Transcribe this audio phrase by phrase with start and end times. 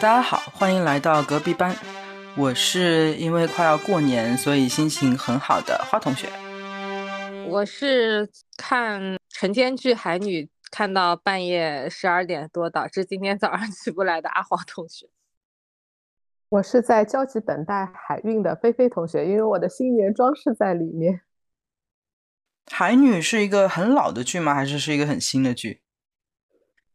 [0.00, 1.76] 大家好，欢迎来到隔壁班。
[2.34, 6.26] 我是因为快要过年，所以心情很好的花同学。
[7.46, 8.26] 我是
[8.56, 15.06] 看晨间剧《海女》看到半夜十二点多，导致今天早上起不来的阿黄同学。
[16.48, 21.20] 我是在焦急等待海运的菲菲同学，因为我的新年装饰在里面。
[22.72, 24.54] 海女是一个很老的剧吗？
[24.54, 25.82] 还是是一个很新的剧？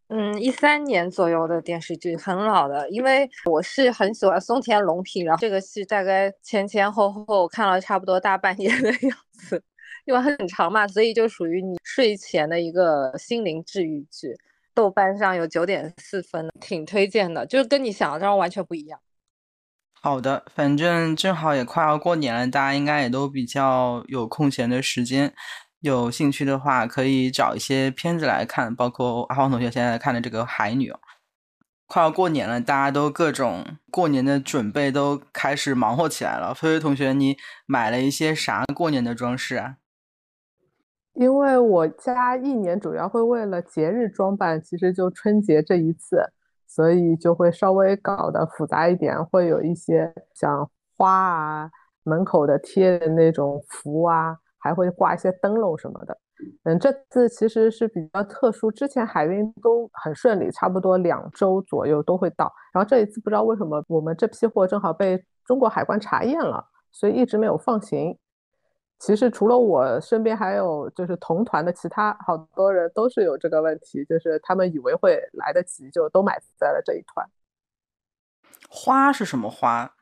[0.07, 2.87] 嗯，一三年左右的电视剧，很老的。
[2.89, 9.63] 因为我是很喜欢松田龙平，然后这个戏大概前前后后看了差不多大半夜的样子，
[10.05, 14.35] 因为很长嘛，所以就属于你睡前的一个心灵治愈剧。
[14.75, 18.99] 豆瓣上有九点四分，挺推荐的，就是跟你想象中完全不一样。
[19.93, 25.33] 好的，反正正好也快要过年了，大家应该也都比较有空闲的时间。
[25.85, 30.91] 有兴趣的话，可以找一些片子来看，包括阿黄同学现在看的这个《海女》。
[31.85, 36.55] 快要过年了，大家都各种过年的准备都开始忙活起来了。
[36.55, 37.37] 菲菲同学，你
[37.67, 39.75] 买了一些啥过年的装饰啊？
[41.13, 46.31] 因为我家一年主要会为了节日装扮，其实就春节这一次，
[46.65, 50.67] 所以就会稍微搞得复杂一点，会有一些像
[50.97, 51.69] 花啊、
[52.01, 54.39] 门口的贴的那种符啊。
[54.65, 56.17] 还会挂一些灯笼什么的，
[56.63, 68.17] 嗯，这次其实是比较特殊，之前海运都很顺利，差不多两周左右都会到，然后这一次不知道为什么我们这批货正好被中国海关查验了，所以一直没有放行。
[68.97, 77.23] 其实除了我身边，还有就是同团的其他好多人都是有这个问题，就是他们以为会来得及，就都买在了这一团。
[78.67, 79.93] 花是什么花？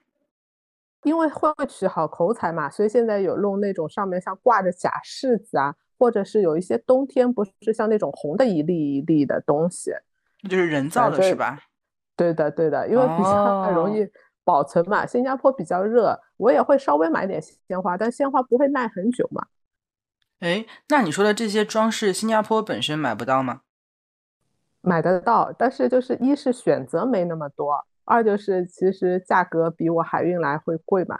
[1.03, 9.91] 因为会取好口彩嘛，所以现在有弄那种上面像挂着假柿子啊，或者是有一些冬天不是像那种红的一粒一粒的东西，
[10.49, 11.59] 就是人造的是吧？
[12.15, 14.08] 对的，对的，因为比较 容易
[14.43, 15.05] 保存嘛。
[15.05, 19.45] 新加坡比较热，我也会稍微买点鲜花，但鲜花不会耐很久嘛。
[20.39, 23.61] 哎，那你说的这些装饰，新加坡本身买不到吗？
[24.81, 27.86] 买得到，但是就是一是选择没那么多。
[28.05, 31.19] 二就是其实价格比我海运来会贵嘛，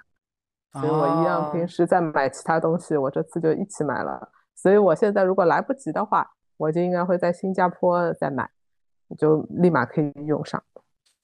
[0.73, 4.31] 所以我一样平时在买其他东西，我这次就一起买了。
[4.55, 8.49] 所以我现在如果来不及的话，我就应该会在新加坡再买，
[9.17, 10.63] 就立马可以用上。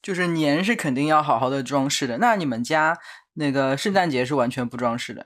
[0.01, 2.17] 就是年是肯定要好好的装饰的。
[2.19, 2.97] 那你们家
[3.33, 5.25] 那个圣诞节是完全不装饰的？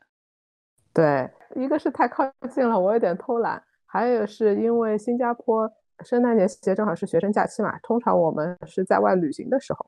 [0.93, 5.71] 对，一个是太靠近了，我有点偷懒；还有是因为新加坡
[6.03, 9.85] 圣诞节节正好是学生假期嘛，通常我们是在外旅行的时候。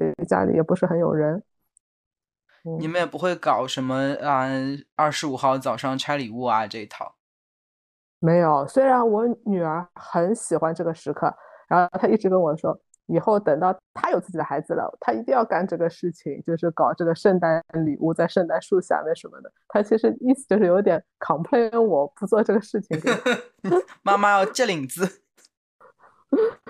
[0.00, 1.42] 所以家里也不是很有人，
[2.78, 4.48] 你们也不会搞什么啊？
[4.96, 7.16] 二十五号早上拆礼物啊这一套，
[8.18, 8.66] 没有。
[8.66, 11.30] 虽然我女儿很喜欢这个时刻，
[11.68, 19.52] 然后她一直跟我说，以后等到她有自己的孩子了，她一定要干这个事情，就是搞这个圣诞礼物在圣诞树下面什么的。
[19.68, 22.98] 她其实意思就是有点 complain 我不做这个事情，
[24.00, 25.20] 妈妈要 借领子，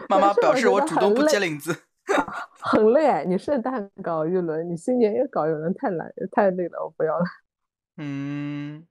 [0.09, 1.85] 妈妈表示我主动不接领子。
[2.61, 7.25] 很累，你圣诞搞一轮，你新年又搞一轮，太难，太累了，我不要了。
[7.97, 8.87] 嗯，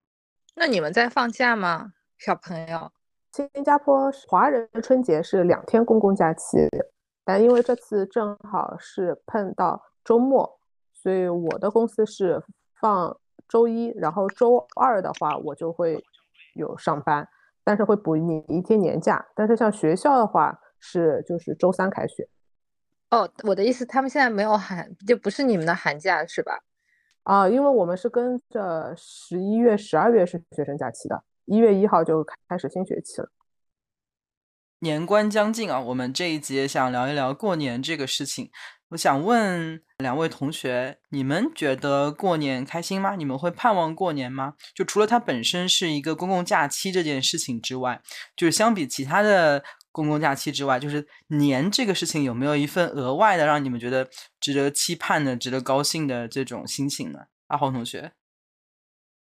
[0.56, 2.92] 那你们在放假吗，小朋友？
[3.32, 6.68] 新加坡华人春节是两天公共假期，
[7.24, 10.60] 但因为这次正好是碰到周末，
[10.94, 12.44] 所以我的公司是
[12.80, 13.16] 放
[13.48, 16.04] 周一，然后周二的话我就会
[16.56, 17.28] 有上班，
[17.64, 19.28] 但是会补你一天年假。
[19.36, 22.28] 但是像学校的话是就是周三开学。
[23.10, 26.60] 哦，我的意思，他们现在没有寒，就不是你们的寒假是吧？
[27.24, 33.32] 啊，因为我们是跟着十一月、十二月是学生假期的，一月一号就开始新学期了。
[34.82, 38.52] 年关将近啊，我们这一节想聊一聊过年这个事情。
[38.90, 43.16] 我想问两位同学，你们觉得过年开心吗？
[43.16, 44.54] 你们会盼望过年吗？
[44.76, 48.02] 就除了它本身是一个公共假期这件事情之外，
[48.36, 49.64] 就是相比其他的。
[49.92, 54.10] 公共假期之外，就是年这个事情有没有一份额外的让你们觉得
[54.40, 57.20] 值得期盼的、值得高兴的这种心情呢？
[57.48, 58.12] 阿黄同学，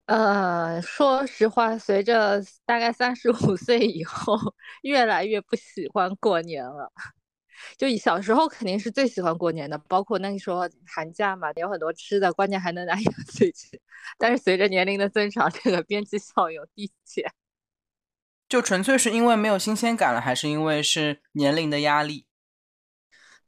[0.06, 4.38] 呃，说实话，随着大概三十五岁以后，
[4.82, 6.90] 越来越不喜欢过年了。
[7.78, 13.78] 就小时候肯定是最喜欢过年的，包括那个时候寒假嘛，有很多吃的，关键还能拿压岁钱。
[14.18, 17.30] 但是随着年龄的增长，这个边际效应递减。
[18.54, 22.24] 就纯粹是因为没有新鲜感了，还是因为是年龄的压力？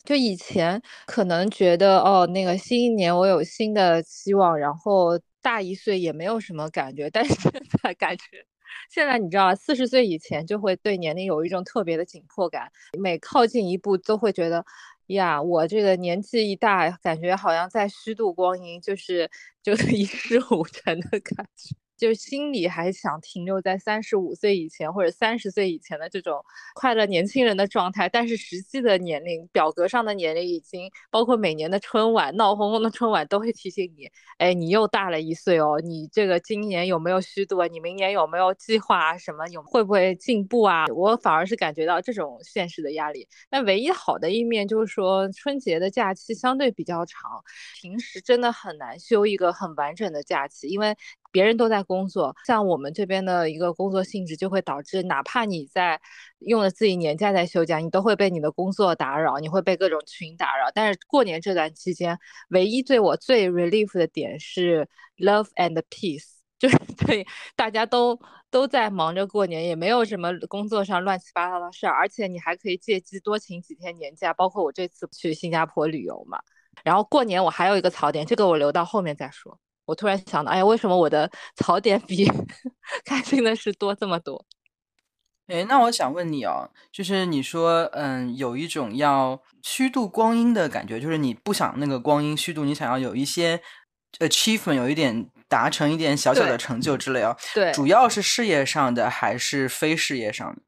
[0.02, 8.44] 就以前可能觉得哦，那个新一年我有新的希望，然后大一岁也没有什么感觉，但是现在感觉，
[8.90, 14.66] 现在你知道，四十岁以前就会对年龄有一种特别的紧迫感，每靠近一步都会觉得
[15.06, 19.30] 呀，我这个年纪一大，感觉好像在虚度光阴，就是
[19.62, 21.76] 就是 一事无成的感觉。
[21.96, 26.44] 就是心里还想停留在三十五岁以前或者三十岁以前的这种
[26.74, 37.66] 快乐年轻人的状态，但是实际的年龄表格上的年龄已经包括每年的春晚闹哄哄的春晚都会提醒你，哎，你又大了一岁哦，你这个今年有没有虚度啊？
[37.66, 39.18] 你明年有没有计划啊？
[39.18, 40.86] 什么有会不会进步啊？
[40.94, 43.26] 我反而是感觉到这种现实的压力。
[43.48, 47.42] 但唯一好的一面就是说春节的假期相对比较长，
[47.80, 50.94] 平时真的很难休一个很完整的假期，因为。
[51.32, 56.00] 别人都在工作，像我们这边的一个工作性质，就会导致哪怕你在
[56.40, 60.70] 用了自己年假在休假，你都会被你的工作打扰，你会被各种群打扰。
[60.74, 62.18] 但是过年这段期间，
[62.50, 64.88] 唯一对我最 relief 的点是
[65.18, 66.26] love and peace，
[66.58, 68.18] 就是对大家都
[68.50, 74.32] 都在忙着过年，也没有什么工作上乱七八糟的事儿，而且你还可以借机多请几天年假。
[74.32, 76.40] 包括我这次去新加坡旅游嘛，
[76.82, 79.58] 然后过年我还有一个槽点，这个我留到后面再说。
[79.86, 82.30] 我突然想到，哎呀，为什么我的槽点比
[83.06, 84.44] 开心的事多这么多？
[85.46, 93.62] 哎，那我想问你哦，就是你说，嗯，有一种要虚度光阴的感觉，就是你不想那个光阴虚度，你想要有一些
[94.18, 97.36] achievement，有一点达成一点小小的成就之类哦。
[97.54, 100.62] 对，主要是事业上的还是非事业上的？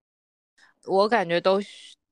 [0.87, 1.61] 我感觉都。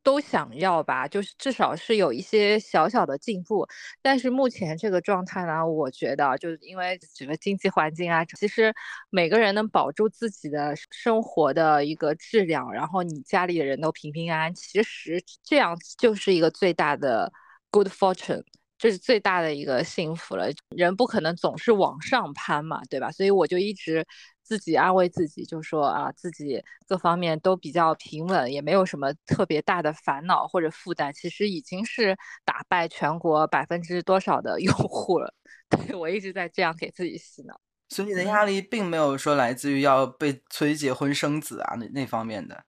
[0.06, 3.66] 都想要吧，就是至少是有一些小小的进步。
[4.00, 8.72] 但是目前这个状态呢，我觉得就是因为整个经济环境啊，其实
[9.10, 17.32] 每个人能保住自己的生活的一个质量，然后你家里的人都平平安安，其实这样就是一个最大的
[17.72, 18.44] good fortune，
[18.78, 20.48] 这是最大的一个幸福了。
[20.76, 23.10] 人不可能总是往上攀嘛，对吧？
[23.10, 24.06] 所以我就一直。
[24.48, 35.34] 自己安慰自己，就说啊，自己各方面都比较平稳，也没有什么特别大的烦恼或者负担，其实已经是打败全国百分之多少的 用户了。
[35.68, 37.58] 对我一直在这样给自己洗脑，
[37.88, 42.62] 所以你的压力并没有说来自于要被催结婚生子啊那那方面的。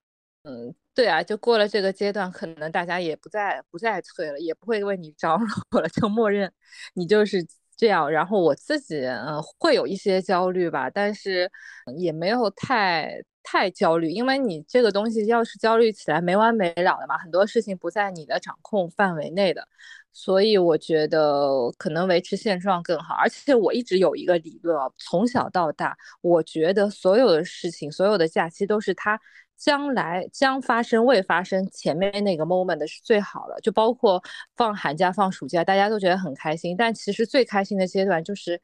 [0.48, 6.52] 嗯，对啊，就过了这个阶段，可能大家也不再不再催了，也不会为你招惹了，就默认
[6.94, 7.46] 你就是。
[7.80, 11.48] 这样，然后我自己嗯会有一些焦虑吧，但是
[11.96, 19.64] 也没有太太焦虑，因为你这个东西要是焦虑起来没完没了的嘛，很多事情不在你的掌控范围内的，
[20.12, 23.14] 所以我觉得可能维持现状更好。
[23.14, 29.20] 而且我一直有一个理论啊，从小到大，我觉得所有的事情，所有的假期都是它。
[29.58, 34.22] 将来将发生未发生前面那个 moment 是最好的，就包括
[34.56, 36.76] 放寒假、放暑假，大家都觉得很开心。
[36.76, 38.60] 但其实最开心的阶段就是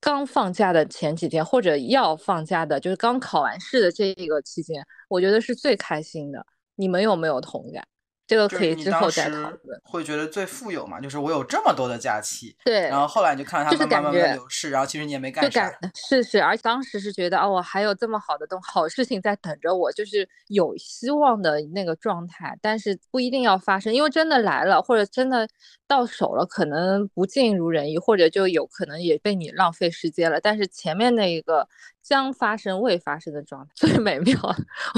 [0.00, 6.44] 刚放假的前几天，或者要放假的，就是刚考完试的这个期间，我觉得是最开心的。
[6.76, 7.82] 你们有没有同感？
[8.26, 9.80] 这个可以之后再讨论。
[9.84, 11.00] 会觉得最富有嘛？
[11.00, 12.56] 就是我有这么多的假期。
[12.64, 12.82] 对。
[12.88, 15.72] 然后后来你就看到他慢慢慢慢流逝，然后其实你也没干啥。
[15.94, 22.58] 是是，而当时是觉得哦，我还有这么好的东好事情在等着我，就是有希望的那个状态。
[22.62, 25.46] 但是不一定要发生，因为真的来了，或者真的
[25.86, 30.40] 到手了，可能不尽如人意，或者就有可能也被你浪费时间了。
[30.40, 31.68] 但是前面那一个。
[32.04, 34.38] 将发生未发生的状态 最美妙。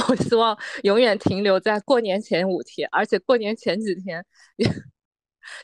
[0.08, 4.24] 我希望永远停留在过年前五天，而且过年前几天，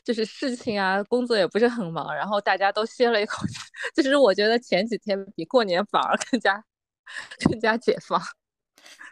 [0.05, 3.55] 就是事情啊，工作也不是很忙，然后大家都歇了一口气。
[3.93, 6.63] 就是我觉得前几天比过年反而更加
[7.49, 8.21] 更加解放。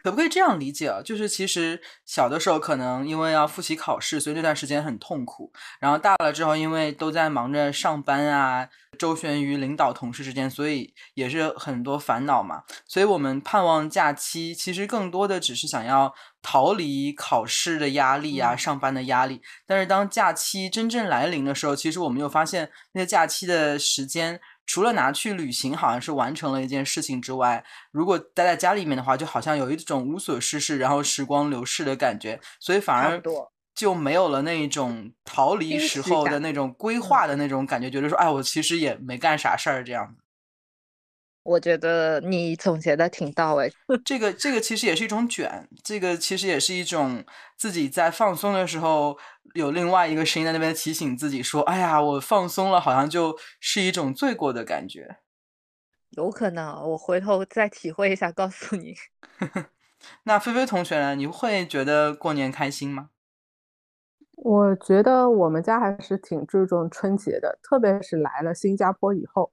[0.02, 1.00] 可不可以这样理解啊？
[1.00, 5.52] 就是其实小的时候可能因为要复习考试，所以那段时间很痛苦。
[5.78, 12.64] 然后大了之后，因为都在忙着上班啊，周旋于领导同事之间，所以也是很多烦恼嘛。
[12.86, 16.12] 所以我们盼望假期，其实更多的只是想要
[16.42, 19.40] 逃离考试的压力啊，上班的压力。
[19.66, 24.40] 但是当假期真正来临的时候，其实我们又发现那些假期的时间。
[24.66, 33.20] 除了拿去旅行，好像是完成了一件事情之外，如果待在家里面的话，就好像有一种无所事事，然后时光流逝的感觉，所以反而
[33.74, 40.14] 就没有了那一种逃离时候的那种规划的那种感觉，觉得说，哎，我其实也没干啥事儿这样。
[41.44, 43.72] 我觉得你总结的挺到位。
[44.04, 47.24] 这个这个其实也是一种卷，这个其实也是一种
[47.56, 49.16] 自己在放松的时候
[49.54, 55.16] 有另外一个声音在那边提醒自己说：“哎呀，我放松了，好像就是一种罪过的感觉。”
[56.16, 58.94] 有可能，我回头再体会一下，告诉你。
[60.24, 61.14] 那菲菲同学呢？
[61.14, 63.08] 你会觉得过年开心吗？
[64.36, 69.52] 我觉得我们家还是挺注重春节的，特别是来了新加坡以后。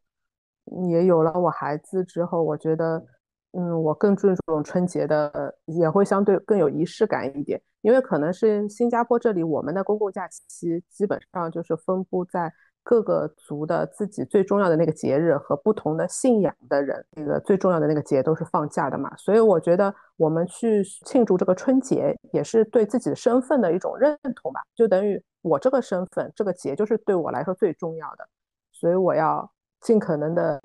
[0.89, 3.03] 也有了我孩子之后，我觉得
[3.51, 12.51] 嗯，我更注重春节的，也会相对更有仪式感一点，因为可能是新加坡这里我们的公共假期基本上就是分布在
[12.83, 28.27] 各个族的自己最重要的那个节日和不同的信仰的人那个最重要的那个节都是放假的嘛，所以我觉得我们去庆祝这个春节也是对自己身份的一种认同吧，就等于我这个身份这个节就是对我来说最重要的，
[28.71, 30.59] 所以我要尽可能的。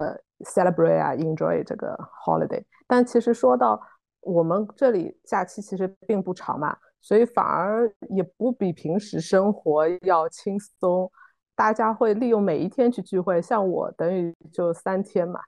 [0.45, 3.81] celebrate 啊，enjoy 这个 holiday，但其实说到
[4.21, 11.11] 我们这里假期其实并不长嘛，所以反而也不比平时生活要轻松。
[11.55, 15.41] 大家会利用每一天去聚会，像我等于就三天嘛，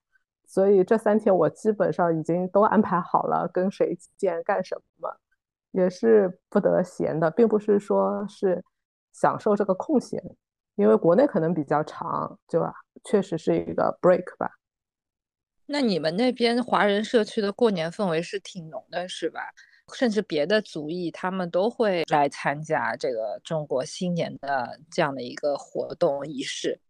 [0.47, 5.15] 所以这三天我基本上已经都安排好了跟谁见干什么，
[5.73, 8.65] 也是不得闲的，并不是说是
[9.13, 10.23] 享受这个空闲，
[10.77, 12.61] 因为国内可能比较长，就
[13.09, 14.51] 确实是一个 break 吧。
[15.67, 19.41] 那你们那边华人社区的过年氛围是挺浓的，是吧？
[19.95, 26.81] 甚至别的族裔他们都会来参加这个中国新年的这样的一个活动仪式。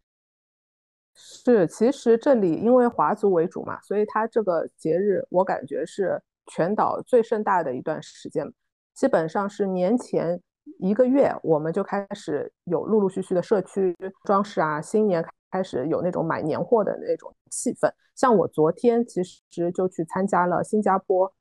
[1.14, 8.50] 是，其实这里因为华族为主嘛，所以它这个节日我感觉是全岛最盛大的一段时间，
[8.94, 10.40] 基本上是年前
[10.78, 15.22] 一个月我们就开始有陆陆续续的社区装饰啊，新年。
[15.50, 19.40] 开始有那种买年货的那种气氛，像我昨天其实
[19.72, 21.32] 就去参加了新加坡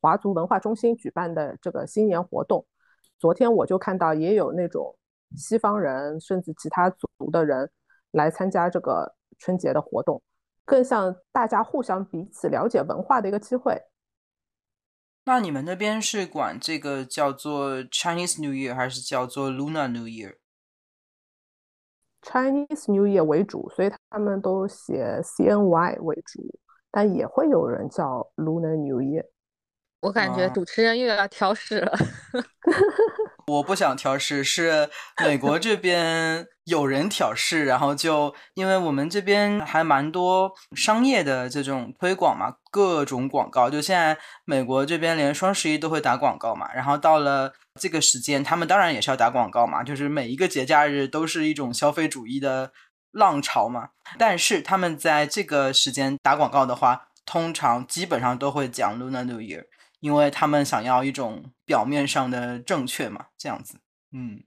[0.00, 2.66] 华族文化中心举办的这个新年活动。
[3.18, 4.96] 昨天我就看到也有那种
[5.36, 7.70] 西方人甚至其他族的人
[8.10, 10.20] 来参加这个春节的活动，
[10.64, 13.80] 更像大家互相彼此了解文化的一个机会。
[15.24, 20.34] 那你们那边是管这个叫做 Chinese New Year 还是叫做 Lunar New Year？
[22.22, 26.42] Year？Chinese New Year 为主，所以他们都写 CNY 为主，
[26.90, 29.24] 但也会有人叫 Lunar New Year。
[30.00, 31.92] 我感觉主持人又要挑事了。
[33.46, 34.88] 我不想挑事，是
[35.24, 43.68] 美国这边有人挑事，然后就因为我们这边还蛮多商业的这种推广嘛，各种广告。
[43.70, 47.52] 就现在美国这边连双十一都会打广告嘛，然后到了。
[47.80, 52.70] 这个时间，他们当然也是要打广告嘛，就是每一个节假日都是一种消费主义的
[53.12, 53.88] 浪潮嘛。
[54.18, 59.64] 但是他们在这个时间打广告的话，通常基本上都会讲 Lunar New Year，
[60.02, 63.76] 因为他们想要一种表面上的正确嘛，这样子。
[64.10, 64.42] 嗯，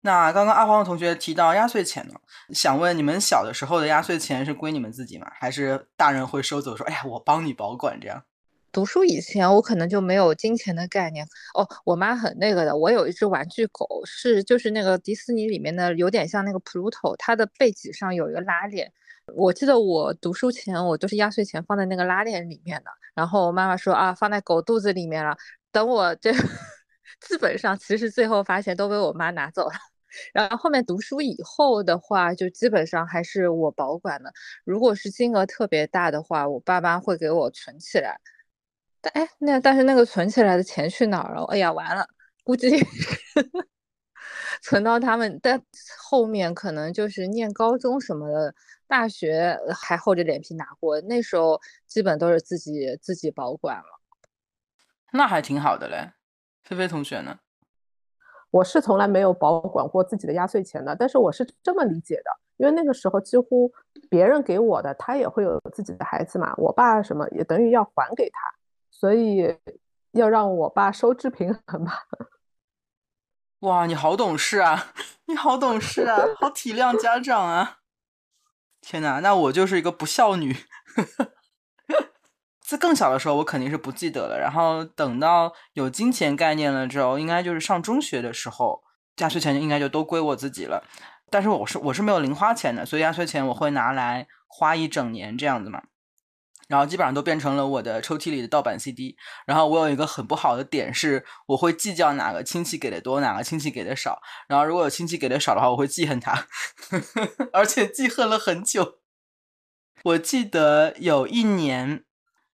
[0.00, 2.14] 那刚刚阿黄同学提到压岁钱呢，
[2.54, 5.30] 想问你们小的时候的压岁钱是归你们自己吗？
[5.34, 8.24] 还是大人会收走，说哎呀，我帮你保管这样？
[8.72, 11.68] 读书以前，我可能就没有金钱的概念哦。
[11.84, 18.90] 我妈很那个的，我有一只玩具狗，是就是那个迪士尼里面的，有点像那个 Pluto，它的背脊上有一个拉链。
[19.34, 22.90] 我记得我读书前，我都是压岁钱放在那个拉链里面的。
[23.14, 25.36] 然后我妈妈说啊，放在狗肚子里面了。
[25.72, 26.32] 等我这
[27.20, 29.72] 基本上其实最后发现都被我妈拿走了。
[30.32, 34.32] 然后后面读书以后的话，就基本上还是我保管的。
[34.64, 38.18] 如果是金额特别大的话，我爸妈会给我存起来。
[39.00, 41.44] 但哎，那但是那个存起来的钱去哪儿了？
[41.46, 42.06] 哎呀，完了，
[42.42, 42.70] 估计
[44.62, 45.62] 存到他们但
[46.08, 48.54] 后面，可能就是念高中什么的，
[48.88, 51.00] 大学还厚着脸皮拿过。
[51.02, 54.00] 那时候基本都是自己自己保管了，
[55.12, 56.12] 那还挺好的嘞。
[56.64, 57.38] 菲菲同学呢？
[58.50, 63.70] 我是从来没有保管过自己的压岁钱的，但是我是这么理解的，因为那个时候几乎
[64.08, 68.40] 别人给我的，他也会有自己的孩子嘛，我爸什么也等于要还给他。
[68.90, 69.54] 所以
[70.12, 72.04] 要让我爸收支平衡吧。
[73.60, 74.92] 哇，你好懂事啊！
[75.26, 76.24] 你好懂事啊！
[76.40, 77.77] 好体谅家长啊！
[78.80, 80.56] 天哪，那我就是一个不孝女。
[82.60, 84.38] 在更小的时候，我肯定是不记得了。
[84.38, 88.82] 然后等到有金钱概念了之后，应该就是上中学的时候，
[89.18, 90.84] 压岁钱应该就都归我自己了。
[91.30, 95.82] 但是我是我是没有零花钱的，所以压岁钱我会拿来花一整年这样子嘛。
[96.68, 99.16] 然后基本上都变成了我的抽屉里的盗版 CD。
[99.46, 104.20] 然后我有一个很不好的点是，我会计较哪个亲戚给的多，哪个亲戚给的少。
[104.46, 106.46] 然后如果有亲戚给的少的话，我会记恨他，
[107.52, 108.98] 而且记恨了很久。
[110.04, 112.04] 我记得有一年，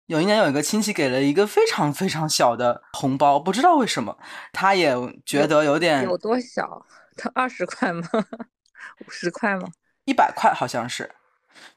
[0.07, 4.19] 有一年有一个亲戚给了一个非常非常小的红包，不知道为什么，
[4.53, 6.85] 他也觉得有点有多小？
[7.17, 8.07] 他二十块吗？
[9.07, 9.69] 五十块吗？
[10.05, 11.15] 一百块好像是，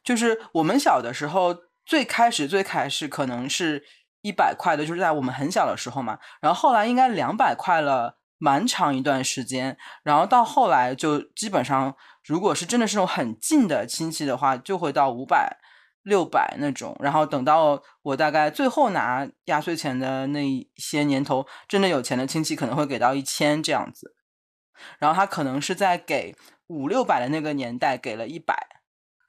[0.03, 1.55] 就是我们小的时候。
[1.85, 3.83] 最开始最开始可能是
[4.21, 6.19] 一百块的，就是在我们很小的时候嘛。
[6.41, 9.77] 然后后来应该两百块了，蛮长一段时间。
[10.03, 15.57] 然后到后来就基本上，如果是真的是那种很近的亲戚的话，就会到五百。
[16.05, 24.13] 六百那种，然后等到我大概最后拿压岁钱的那一些年头，真的有钱的亲戚可能会给到一千这样子，
[24.99, 26.35] 然后他可能是在给
[26.67, 28.55] 五六百的那个年代给了一百，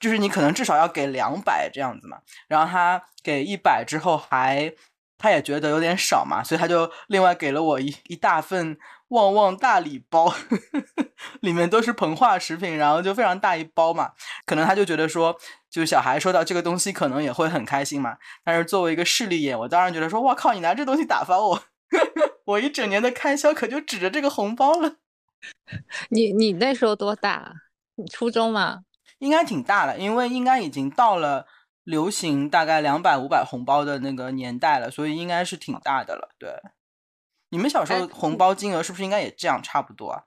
[0.07, 4.73] 就是你可能至少要给两百这样子嘛，然后他给一百之后还
[5.19, 8.79] 他也觉得有点少嘛，所以他就另外给了我一一大份。
[9.11, 10.35] 旺旺大礼包，
[11.41, 14.11] 里面都是膨化食品，然后就非常大一包嘛。
[14.45, 15.33] 可能他就觉得说，
[15.71, 18.17] 就是小孩收到这个东西，可能也会很开心嘛。
[18.45, 21.63] 但是作为一个势利眼，我当然觉得说，哇靠，你拿这东西打发我，
[22.47, 24.97] 我一整年的开销可就指着这个红包了。
[26.11, 27.53] 你你那时候多大？
[27.95, 28.81] 你初中吗？
[29.19, 31.47] 应该挺大的，因为应该已经到了
[31.85, 36.35] 流行大概两百五百红包的那个年代了，所以应该是挺大的了。
[36.39, 36.61] 对。
[37.51, 40.25] 你们小时候红包金额是不是应该也这样差不多啊？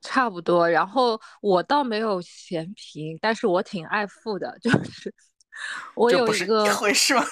[0.00, 0.70] 差不多。
[0.70, 5.12] 然后我倒没有嫌贫，但是我挺爱富的，就是
[5.96, 7.24] 我有一个一回事吗？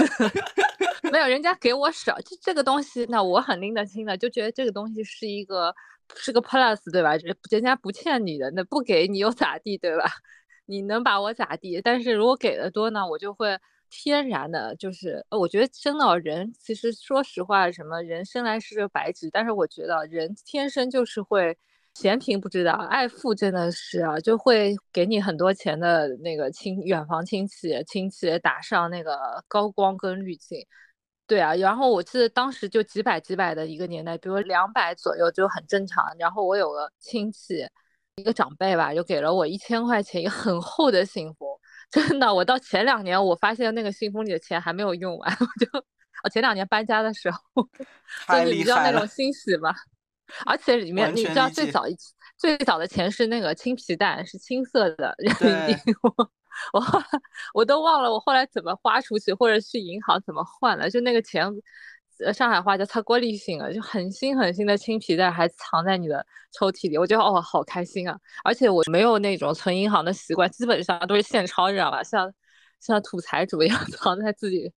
[1.10, 5.74] 没有，人家给我少，就这个东西，那我很拎得清的，就觉得这个东西是一个
[6.16, 7.16] 是个 plus，对吧？
[7.16, 10.04] 人人家不欠你的，那不给你又咋地，对吧？
[10.66, 11.80] 你能把我咋地？
[11.80, 13.58] 但是如果给的多呢，我就会。
[13.92, 21.58] 天然的，就是我觉得真的人，其实说实话，什么人生来是个白纸，但是我觉得人天生就是会
[21.94, 30.64] 嫌贫不知道爱富，真的是啊，就会给你很多钱的那个亲远房亲戚亲戚打上那个高光跟滤镜，
[31.30, 37.64] 对啊，然后我记得当时就几百几百的一个年代，比如两百左右就很正常，然后我有个亲戚，
[38.16, 41.48] 一个长辈吧，就给了我一千块钱，一个很厚的信封。
[41.88, 45.84] 真的，我到前两年，我发现那个信封里的钱还没有用完， 我就，
[46.24, 47.38] 我前两年搬家的时候，
[48.28, 49.72] 就你知道那种欣喜吗？
[50.46, 51.96] 而且里面你知道最早一
[52.36, 55.92] 最早的钱是那个青皮蛋，是青色的人民币，
[56.72, 57.04] 我我
[57.54, 61.46] 我都忘了我后来怎么花出去，或者去银行怎么换了，就那个钱。
[62.22, 68.14] 呃，上海话叫擦锅里醒了，就很新很新的青皮带还藏在你的抽屉里，我觉得哦，好开心啊！
[68.44, 72.02] 而且我没有那种存银行的习惯，基本上都是现钞，你知道吧？
[72.02, 72.30] 像
[72.78, 74.70] 像土财主一样 藏在自己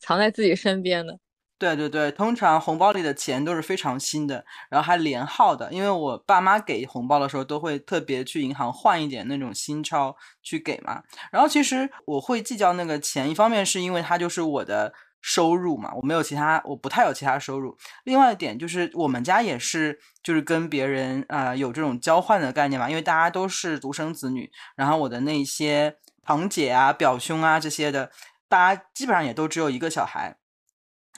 [0.00, 1.18] 藏在自己身边的。
[1.62, 11.02] 对对对，通常红包里的钱都是非常新的，然后还连号的，因为我爸妈给红包的时候都会特别去银行换一点那种新钞去给嘛。
[11.30, 14.92] 然后其实我会计较那个钱，一方面是因为它就是我的。
[15.24, 17.78] 收入嘛，我没有其他，我不太有其他收入。
[18.02, 25.94] 另外一点就是，我们家也是，就是跟别人啊有这种交换的概念嘛，因为大家都是独生子女，然后我的那些
[26.24, 28.10] 堂姐啊、表兄啊这些的，
[28.48, 30.36] 大家基本上也都只有一个小孩，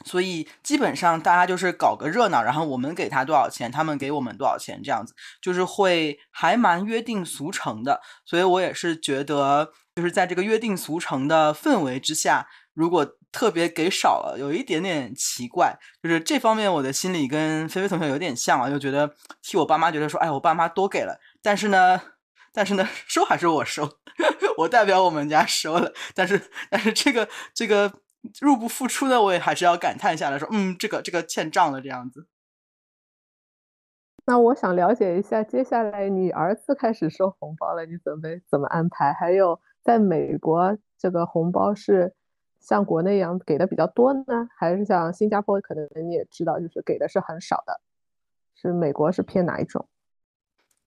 [0.05, 8.01] 所以基本上大家就是搞个热闹，然后我们给他多少钱，他们给我们多少钱，这样子就是会还蛮约定俗成的。
[8.25, 12.49] 所以我也是觉得，就是在这个约定俗成的氛围之下。
[12.75, 22.01] 如果特别给少了，有一点点奇怪，就是这方面我的心理跟菲菲同学有点像啊，就觉得替我爸妈觉得说，哎，我爸妈多给了，但是呢，
[22.53, 23.89] 但是呢，收还是我收，
[24.59, 27.93] 我代表我们家收了，但是但是这个这个
[28.41, 32.27] 入不敷出的，我也还是要感叹一下来说，嗯，这个这个欠账了这样子。
[34.27, 39.13] 那我想了解一下，接下来你儿子开始收红包了，你准备怎么安排？
[39.13, 42.15] 还有在美国这个红包是？
[42.61, 45.61] 像国内一样给的比较多呢，还是像新加坡？
[45.61, 47.79] 可能你也知道，就是给的是很少的。
[48.55, 49.87] 是美国是偏哪一种？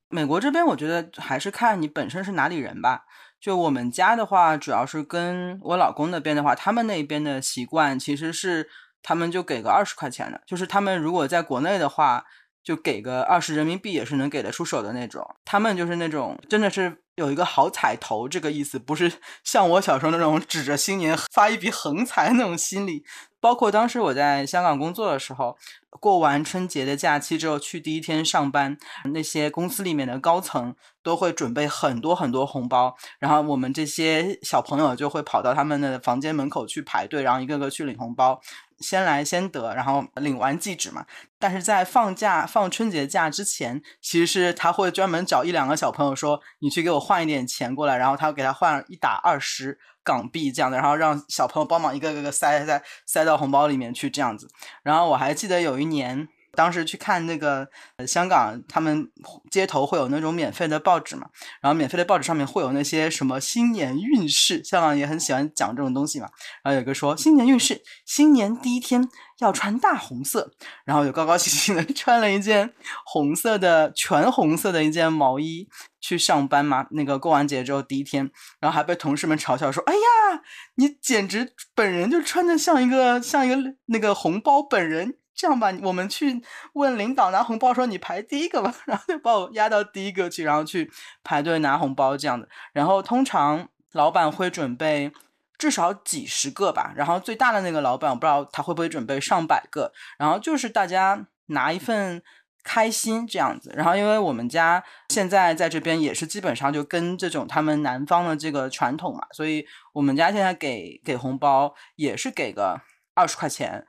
[0.10, 3.06] 美国这边我觉得还是看你本身是哪里人吧。
[3.40, 8.70] 就我们家的话，主要是跟我老公那边的话，他们那边的习惯其实是
[9.02, 12.26] 他们就给个二十块钱的，就是他们如果在国内的话。
[12.64, 19.10] 就给个二十人民币也是能给得出手的那种，他们就是那种真的是有一个好彩头这个意思，不是
[19.42, 23.06] 像我小时候那种指着新年发一笔横财那种心理。
[23.40, 25.58] 包括当时我在香港工作的时候，
[25.92, 28.78] 过完春节的假期之后去第一天上班，
[29.14, 30.76] 那些公司里面的高层
[31.08, 38.42] 都会准备很多很多红包，然后我们这些小朋友就会跑到他们的房间门口去排队，然后一个个去领红包。
[38.82, 41.06] 先来先得，然后领完即止嘛。
[41.40, 54.48] 但是在放假放春节假之前，其实是他会专门找一两个小朋友说：“你去给我换一点钱过来。”然后他给他换一打二十港币这样的，然后让小朋友帮忙一个个个塞塞塞到红包里面去这样子。
[54.84, 57.70] 然后我还记得有一年当时去看那个
[58.08, 59.08] 香港，他们
[59.52, 61.30] 街头会有那种免费的报纸嘛，
[61.62, 66.28] 然后免费的报纸上面会有那些什么新年运势，香港也很喜欢讲这种东西嘛。
[66.64, 70.52] 然后有个说新年运势，新年第一天要穿大红色，
[70.84, 72.74] 然后就高高兴兴的 穿了一件
[73.06, 75.70] 红色的全红色的一件毛衣
[76.02, 76.88] 去上班嘛。
[76.90, 80.42] 那个过完节之后第一天，然后还被同事们嘲笑说：“哎呀，
[80.78, 86.42] 你简直本人就穿的像一个像一个那个红包本人。”这样吧，我们去
[86.74, 90.92] 问领导拿红包，说你排第一个吧， 然后就把我压到第一个去，然后去
[91.24, 92.50] 排队拿红包这样的。
[92.74, 95.12] 然后通常老板会准备
[95.60, 102.24] 至少几十个吧，然后最大的那个老板我不知道他会不会准备上百个，然后就是大家拿一份
[102.64, 103.72] 开心这样子。
[103.78, 112.82] 然后因为我们家现在在这边也是基本上就跟这种他们南方的这个传统嘛，所以我们家现在给给红包也是给个
[113.14, 113.86] 二十块钱。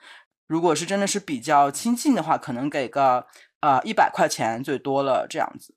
[0.48, 3.26] 如果是真的是比较亲近的话，可能给个
[3.60, 5.74] 呃一百块钱最多了这样子。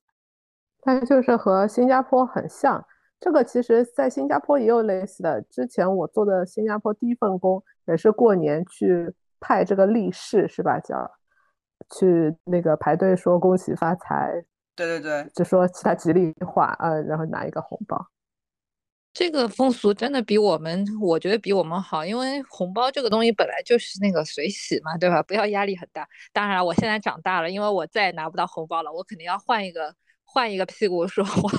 [0.81, 2.83] 它就是和新加坡很像，
[3.19, 5.39] 这个其实在新加坡也有类似的。
[5.43, 10.79] 之前我做的新加坡第一份工也是过年去派这个利是，是吧？
[10.79, 11.11] 叫
[11.89, 14.31] 去那个排队说恭喜发财，
[14.75, 18.07] 对对对，就说其他吉利话，呃，然后拿一个红包。
[19.13, 25.21] 这个风俗真的比我们，我觉得比我们好，因为红包这个东西本来就是那个随喜嘛，对吧？
[25.23, 26.07] 不要压力很大。
[26.31, 29.93] 当然，我现在长大了，因为我再也拿不到红包了，我肯定要换一个
[30.23, 31.51] 换一个屁股说话。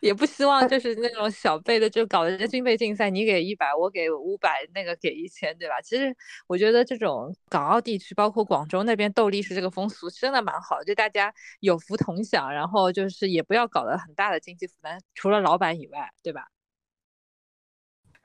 [0.00, 5.80] 也不希望就是那种小辈的，就搞人均倍竞赛，你给一百，我给五百，那个给一千，对吧？
[5.80, 6.14] 其实
[6.46, 16.48] 我觉得这种港澳地区，包括广州那边斗利士这个风俗，真的蛮好，就大家有福同享，然后就是也不要搞得很大的经济负担，除了老板以外，对吧？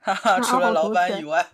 [0.00, 1.46] 哈哈，除了老板以外，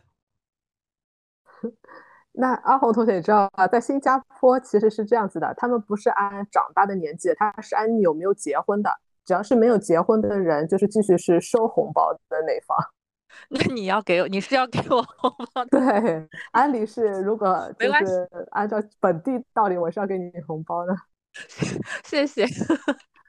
[2.32, 3.66] 那阿红同学，你知道吗？
[3.66, 9.00] 在新加坡其实是这样子的，他们不是按长大的年纪，他是按你有没有结婚的。
[9.26, 12.78] 只要是没有结婚的人，就是继续是收红包的那方。
[13.50, 15.64] 那你要给，你是要给我红包？
[15.66, 20.96] 对，按理是，如果 就是按照本地道理，我是要给你红包的。
[22.04, 22.46] 谢谢。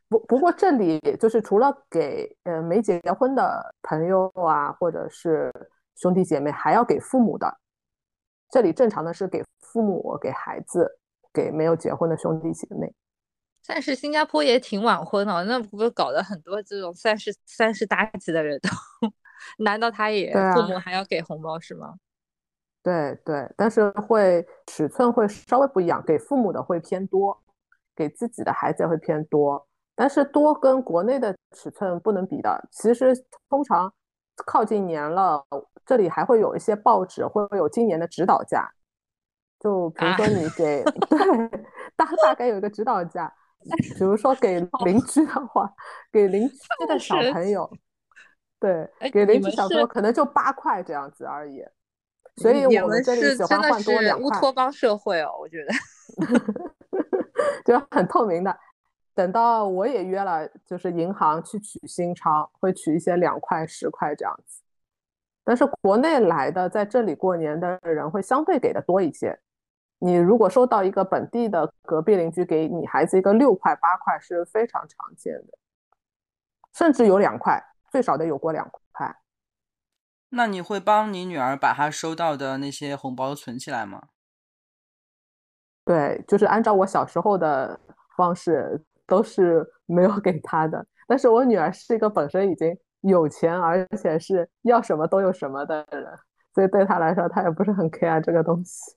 [0.07, 5.51] 不不过这里就是除了给呃没结婚的朋友啊，或者是
[5.97, 7.57] 兄弟姐妹，还要给父母的。
[8.49, 10.89] 这里正常的是给父母、给孩子、
[11.33, 12.93] 给没有结婚的兄弟姐妹。
[13.67, 18.69] 但是新加坡也挺晚婚的，那不是搞得很多这种三十三十大几的人都？
[19.63, 21.95] 难道他也父母还要给红包是吗？
[22.81, 27.37] 对对，但是会尺寸会稍微不一样，给父母的会偏多，
[27.93, 32.67] 给自己的孩子也会偏多，但是多跟国内的尺寸不能比的。
[32.71, 33.13] 其实
[33.49, 33.93] 通常
[34.45, 35.45] 靠近年了，
[35.85, 38.71] 这里还会有一些报纸会有今年的指导价，
[39.59, 41.19] 就比如说你给 对
[41.97, 43.31] 大大概有一个指导价。
[43.97, 45.73] 比如说给 邻居的话，
[46.11, 47.69] 给邻居的小朋友，
[48.59, 51.63] 对，给邻居小朋友可能就八块这样子而已。
[52.37, 54.27] 所以我们这里喜欢换多两块。
[54.27, 55.73] 乌托邦社会哦，我觉得，
[57.65, 58.55] 就很透明的。
[59.15, 64.61] 等到我也约了，就是银行去取新钞，会取一些两块、十块这样子。
[65.43, 69.39] 但是国内来的在这里过年的人会相对给的多一些。
[69.99, 75.57] 你如果收到一个本地的隔壁邻居给你孩子一个六块八块是非常常见的，
[76.73, 79.15] 甚至有两块，最少得有过两块。
[80.29, 84.09] 那你会帮你女儿把她收到的那些红包存起来吗？
[85.85, 87.79] 对，就是按照我小时候的
[88.17, 90.85] 方式，都是没有给她的。
[91.07, 96.05] 但是我女儿是一个本身已经有钱，而且是要什么都有什么的人，
[96.53, 98.95] 所以对她来说，她也不是很 care 这个东西。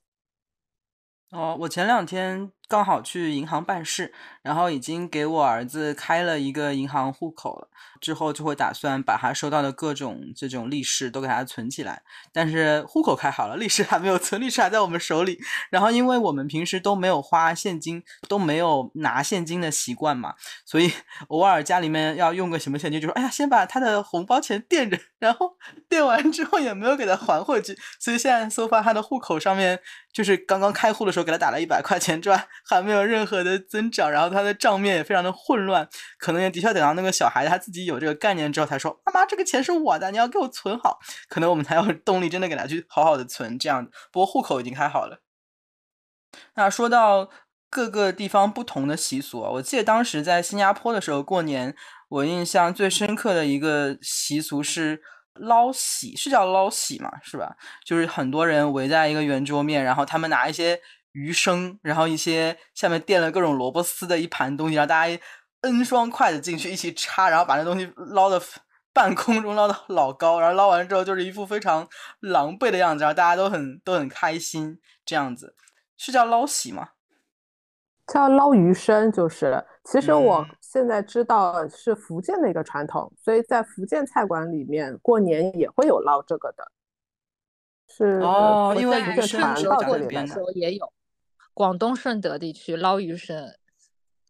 [1.31, 7.67] 哦，我前两天刚好去银行办事，然后已经给我儿子开了一个银行户口了。
[8.01, 12.03] 之后就会打算把他收到的各种这种利是都给他存起来。
[12.33, 15.39] 但是户口开好了，利是还没有存，利是还在我们手里。
[15.69, 20.93] 然后因为我们平时都没有花现金，都没有拿现金的习惯嘛，所以
[21.29, 25.57] 偶尔家里面要用个什么现金，就说哎呀，先把他的红包钱垫着，然后
[25.91, 27.77] 垫完之后也没有给他还回去。
[27.99, 29.81] 所以现在搜发他的户口上面。
[30.13, 43.89] 就是刚刚开户的时候给他打了一百块钱赚，还没有任何的增长，然后他的账面也非常的混乱，可能也的确等到那个小孩他自己有这个概念之后，才说妈妈这个钱是我的，你要给我存好，可能我们才有动力真的给他去好好的存这样。
[44.13, 45.21] 不过户口已经开好了。
[46.55, 47.31] 那说到
[47.69, 51.75] 各个地方不同的习俗，我记得当时在新加坡的时候过年，
[52.09, 55.03] 我印象最深刻的一个习俗是。
[55.35, 57.57] 捞喜是叫捞喜嘛，是吧？
[57.87, 60.79] 就是很多人围在一个圆桌面，然后他们拿一些
[61.13, 65.21] 鱼生，然后一些下面垫了各种萝卜丝的一盘东西，然后大家
[65.63, 68.41] N 双筷子进去一起插，然后把那东西捞的
[68.93, 71.89] 半空中捞的老高，然后捞完之后就是一副非常
[72.21, 75.55] 狼狈的样子，然后大家都很都很开心，这样子
[75.97, 76.91] 是叫捞喜吗？
[78.07, 86.65] 叫捞鱼生，就是其实我嗯现在知道是福建的一个传统，所以在福建菜馆里面过年也会有捞这个的，
[87.87, 90.27] 是哦因为鱼生是建传到这边的这里来的。
[90.27, 90.93] 时候也有，
[91.55, 93.53] 广东顺德地区捞鱼生，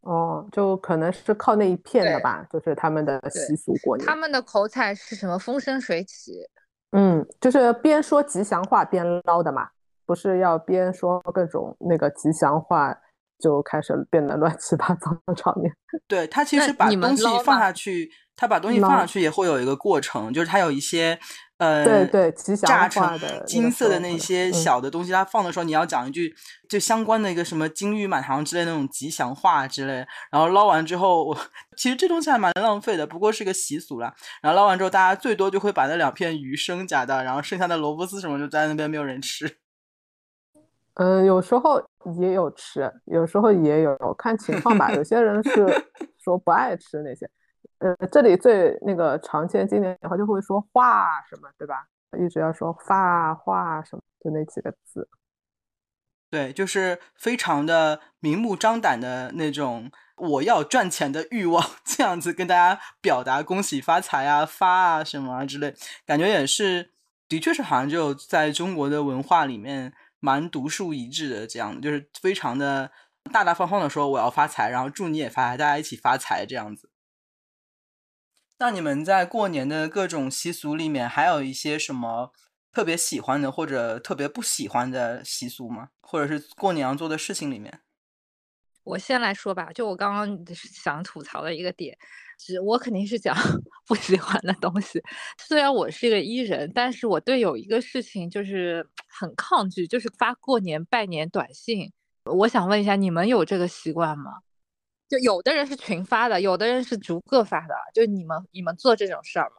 [0.02, 4.16] 哦，就可能是靠那一片的吧，就是他们的习俗过年他。
[4.16, 6.46] 们的口彩是什么风生水起，
[6.92, 9.68] 嗯，就是边说吉祥话边捞的嘛，
[10.06, 12.96] 不是要边说各种那个吉祥话
[13.38, 15.72] 就开始变得乱七八糟的场面。
[16.09, 21.18] 对，他其实把你们东西放下去，它把东西放上去也会有一个过程，就是它有一些
[21.59, 26.35] 呃，对对吉祥话炸成的金色的那些嗯小的东西，它放的时候你要讲一句
[26.66, 31.37] 就相关的一个什么金玉满堂之类的那种吉祥话之类，然后捞完之后，我
[31.76, 34.14] 其实这东西还蛮浪费的，不过是个习俗啦。
[34.40, 39.59] 然后捞完之后，大家最多就会把那两片鱼生夹到，然后剩下的萝卜丝什么就在那边没有人吃。
[40.94, 41.79] 嗯， 有时候
[42.18, 44.90] 也有吃，有时候也有看情况吧。
[44.92, 45.66] 有些人是
[46.16, 47.29] 说不爱吃那些，
[47.81, 51.87] 呃，这里最那个常见经典的话就会说话什么，对吧？
[52.19, 55.09] 一直要说发话什么，就那几个字。
[56.31, 65.75] 对，就是非常的明目张胆的那种我要赚钱的欲望，这样子跟大家表达恭喜发财啊、发啊什么啊之类，
[66.07, 66.93] 感觉也是，
[67.29, 72.93] 的确是好像就在中国的文化里面蛮独树一帜的，这样就是非常的
[73.33, 76.90] 大大方方的说我要发财，然后祝你也发财，大家一起发财这样子。
[78.62, 82.31] 那你们在过年的各种习俗里面，还有一些什么
[82.70, 85.88] 特别喜欢的或者特别不喜欢的习俗吗？
[86.03, 87.81] 或者是过年要做的事情里面？
[88.85, 91.96] 我先来说吧，就我刚刚想吐槽的一个点，
[92.38, 93.35] 是我肯定是讲
[93.88, 95.03] 不喜欢的东西。
[95.38, 101.90] 虽然我是一个 E 人，但是我对有一个事情就是很抗拒，就是发过年拜年短信。
[102.25, 104.40] 我想问一下，你们有这个习惯吗？
[105.11, 109.57] 就有的人是群发的，有的人是逐个发的，就你们你们做这种事儿吗？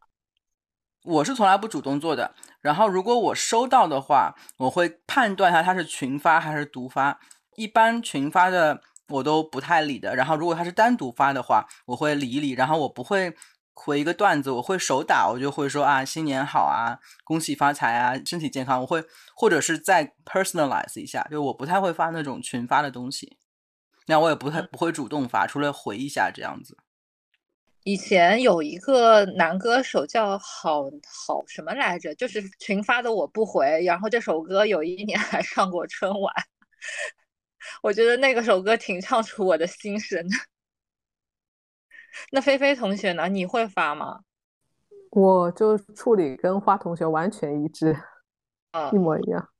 [1.03, 2.33] 我是从来不主动做的。
[2.61, 7.19] 然后如果我收到的话，我会判断一下它是群发还是独发。
[7.57, 10.15] 一般群发的我都不太理的。
[10.15, 12.51] 然后如果他是单独发的话，我会理一理。
[12.51, 13.35] 然后我不会
[13.73, 18.79] 回一个段子，我会手打，我就会说啊新年好啊，恭喜发财啊，身体健康。
[18.79, 19.03] 我会
[19.35, 23.37] 或者是再 personalize 一下，就我不太会发那种群发的东西。
[24.11, 26.77] 那我也不太不会主动发，除了回一下这样子。
[27.83, 36.33] 以前有一个男歌手叫好好什么来着，就是群发的我不回，然后这首歌有一年还上过春晚，
[37.81, 40.35] 我觉得那个首歌挺唱出我的心声的。
[42.31, 43.29] 那菲菲同学呢？
[43.29, 44.19] 你会发吗？
[45.11, 47.97] 我就处理跟花同学完全一致，
[48.73, 49.50] 嗯一模一样。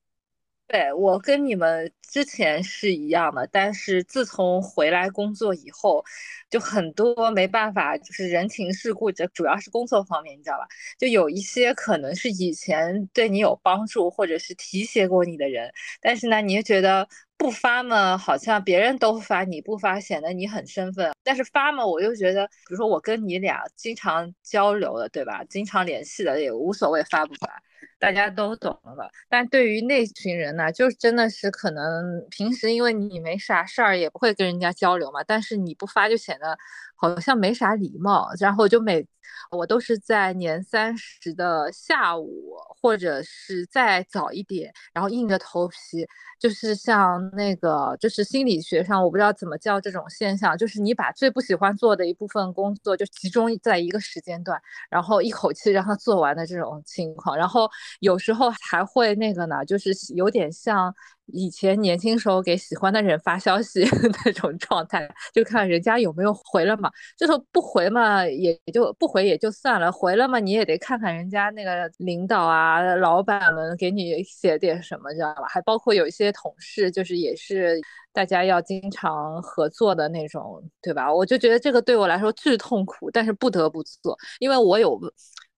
[0.72, 6.02] 对，我跟你们之前是一样的，但是自从回来工作以后，
[6.50, 10.66] 就很多没办法，就是人情世故，这主要是工作方面，你知道吧？
[10.98, 17.06] 就有一些可能是以前对你有帮助，或者是提携过你的人，但是呢，你又觉得
[17.36, 25.44] 不发嘛，好像别人都发，你不发显得你很身份，但是发嘛，我又觉得，比如说我跟你俩经常交流的，对吧？
[25.50, 27.62] 经常联系的也无所谓发不发。
[28.02, 29.08] 大家都懂了吧？
[29.30, 35.24] 但对于那群人呢，就真的是可能平时因为你没啥事儿，也不会跟人家交流嘛。
[35.24, 36.58] 但是你不发就显得
[37.02, 38.30] 好像没啥礼貌。
[38.40, 39.06] 然后就每
[39.50, 46.06] 我都是在年三十的下午，或者是再早一点，然后硬着头皮，
[46.40, 54.62] 就是像那个就是心理学上我不知道怎么叫这种现象，就是你把最不喜欢做的一部分工作就集中在一个时间段。
[54.90, 60.94] 然后一口气让他做完的这种情况，然后有时候还会那个呢，就是有点像
[61.28, 63.84] 以前年轻时候给喜欢的人发消息
[64.26, 66.90] 那种状态，就看人家有没有回了嘛。
[67.18, 75.44] 就说不回嘛，也就不回也就算了，回了嘛，你也得看看人家那个领导啊、老板们给你写点什么，知道吧？
[75.48, 77.80] 还包括有一些同事，就是也是。
[78.14, 81.14] 大家要经常合作的那种，对吧？
[81.14, 85.00] 我就觉得这个对我来说巨痛苦，但是不得不做，因为我有，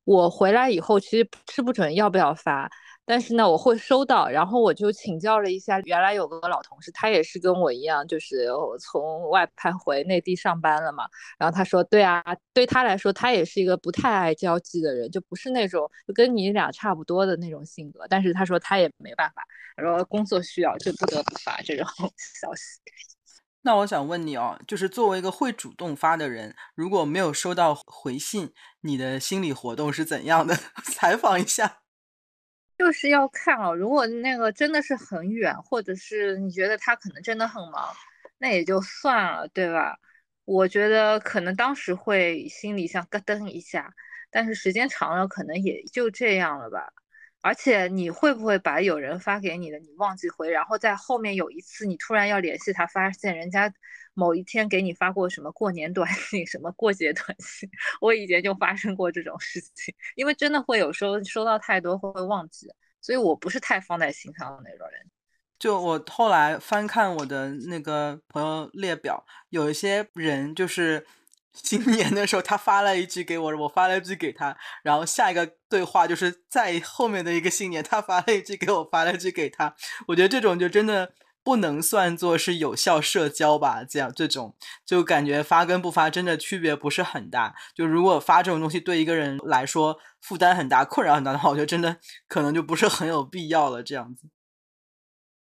[0.03, 2.69] 我回来以后其实吃不准要不要发，
[3.05, 8.47] 但是呢，我会收到，然后我就请教了一下，原来有个老同事，他也是跟我一样，就是
[8.79, 11.05] 从外派回内地上班了嘛。
[11.37, 18.05] 然后他说，对啊，对他来说，他也是一个不太爱交际的人，就不是那种就跟你俩差不多的那种性格。
[18.09, 19.43] 但是他说他也没办法，
[19.75, 21.85] 他说工作需要就不得不发这种
[22.41, 22.79] 消息。
[23.63, 30.55] 那我想问你哦，就是作为一个会主动发的人，如果没有收到回信，你的心理活动是怎样的？
[30.93, 31.82] 采访一下。
[32.77, 37.93] 就是要看哦，如果那个真的是很远，或者是你觉得他可能真的很忙，
[38.37, 39.97] 那也就算了，对吧？
[40.45, 43.93] 我觉得可能当时会心里像咯噔一下，
[44.31, 46.91] 但是时间长了，可能也就这样了吧。
[47.43, 53.71] 而且你会不会把有人发给你的你忘记回，然后在后面有一次你突然要联系他，发现人家
[54.13, 57.69] 某一天给你发过什么过年短信、 什么过节短信？
[57.99, 65.01] 我以前就发生过这种事情， 因为真的会有时候收到太多会忘记，所以我不是太放在心上的那种人。
[65.59, 71.05] 就我后来翻看我的那个朋友列表，有一些人就是。
[71.53, 79.75] 新年的时候，他发了一句给我，我发了一句给他，然后下一个对话就是在后面的一个新年，他发了一句给我，发了一句给他。
[80.07, 81.13] 我觉得这种就真的
[81.43, 83.83] 不能算作是有效社交吧？
[83.83, 87.53] 这样这种就感觉发跟不发真的区别不是很大。
[87.75, 93.83] 就如果发这种东西对一个人来说负担很大、困扰很大的话，我觉得真的可能就不是很有必要了。
[93.83, 94.27] 这样子。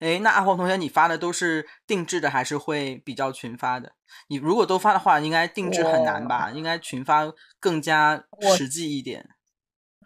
[0.01, 3.93] 哎，那阿黄同学，你发的都是定制的，还是会比较群发的？
[4.29, 6.51] 你如果都发的话，应该定制很难吧？
[6.51, 8.25] 应该群发更加
[8.57, 9.29] 实际一点。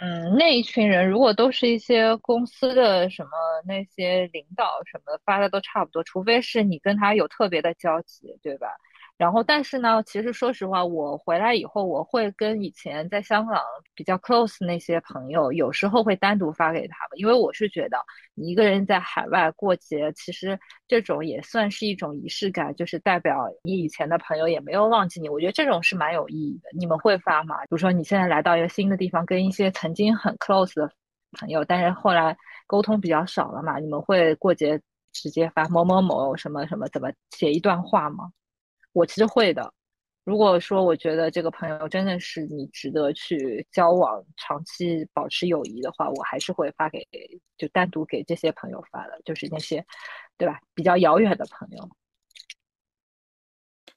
[0.01, 3.31] 嗯，那一群人如果都是一些公司的什么
[3.65, 8.67] 那些领导什么发的都差不多，除非是你跟他有特别的交集，对吧？
[9.17, 13.63] 然后，但是呢，其实说实话，我回来以后，我会跟以前在香港
[13.95, 17.97] 比较 close 那些朋友，有时候会单独发给他们，因为我是觉得
[18.35, 25.29] 你一个人在海外过节，其实这种也算是一种仪式感，就是代表你以前的朋友也没有忘记你。
[25.29, 26.69] 我觉得这种是蛮有意义的。
[26.77, 27.61] 你们会发吗？
[27.63, 30.91] 比如说你现在来到一个新的地方，跟一些曾经很 close 的
[31.39, 34.81] 朋友，但是后来沟通比较少了嘛，你们会过节
[35.13, 38.33] 直接发某某某什么什么，怎么写一段话吗？
[38.95, 39.71] 我其实会的。
[40.25, 47.07] 如果说我觉得这个朋友真的是你值得去交往、长期保持友谊的话，我还是会发给，
[47.59, 49.85] 就单独给这些朋友发的，就是那些，
[50.39, 50.59] 对吧？
[50.73, 51.91] 比较遥远的朋友。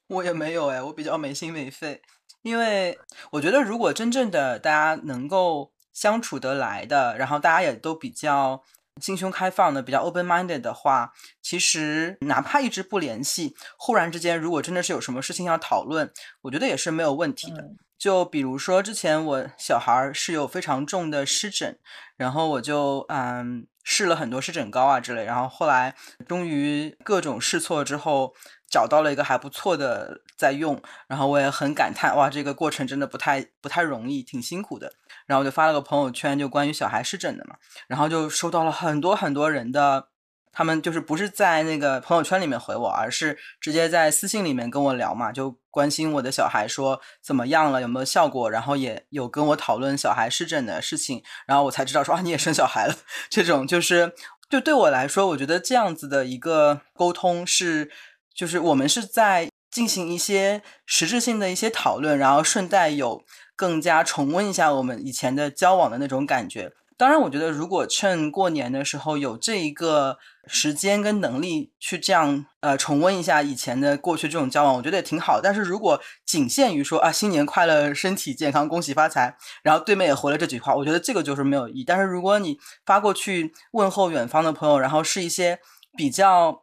[0.08, 2.02] 我也没有哎，我比较没心没肺，
[2.42, 2.98] 因为
[3.30, 8.62] 我觉得如果真正的大家能够相处得来的，然后大家也都比较。
[9.00, 17.64] 心胸开放的，比较 open minded 的话，其实哪怕一直不联系，忽然之间如果真的是有什么事情要讨论，我觉得也是没有问题的。
[17.98, 21.78] 就比如说之前我小孩是有非常重的湿疹，
[22.16, 25.94] 然后我就嗯试了很多湿疹膏啊之类，然后后来
[26.26, 28.34] 终于各种试错之后。
[28.70, 34.92] 找到了一个还不错的在用，然后我也很感叹，哇，这个过程真的不太不太容易，挺辛苦的。
[35.28, 37.54] 然后我就发了个朋友圈，就关于小孩湿疹的嘛，
[37.86, 40.08] 然后就收到了很多很多人的，
[40.50, 52.96] 他们就是不是在那个朋友圈里面回我，而是直接在私信里面跟我聊嘛，就关心我的小孩说怎么样了，有没有效果，然后也有跟我讨论小孩湿疹的事情，然后我才知道说啊，你也生小孩了，
[53.30, 54.12] 这种就是
[54.50, 57.90] 就对我来说，我觉得这样子的一个沟通是。
[58.38, 63.24] 就是我们是在进行一些实质性的一些讨论，然后顺带有
[63.58, 66.72] 更加重温一下我们以前的交往的那种感觉。
[66.96, 75.40] 当然，我觉得如果趁过年的时候有这一个时间跟能力去这样呃重温一下以前的过去这种交往，我觉得也挺好。
[75.40, 81.84] 但是如果仅限于说啊新年快乐、身体健康、恭喜发财，然后对面也回了这句话，我觉得这个就是没有意义。
[81.84, 85.58] 但是如果你发过去问候远方的朋友，然后是一些
[85.96, 86.62] 比较。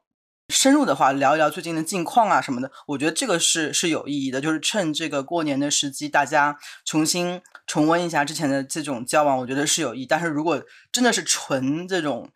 [0.50, 4.40] 深入的话，聊一聊最近的近况啊什么的，我觉得这个是是有意义的。
[4.40, 10.06] 就是趁这个过年的时机，大家重新重温一下之前的这种交往，我觉得是有意义。
[10.06, 12.30] 但是如果真的是纯这种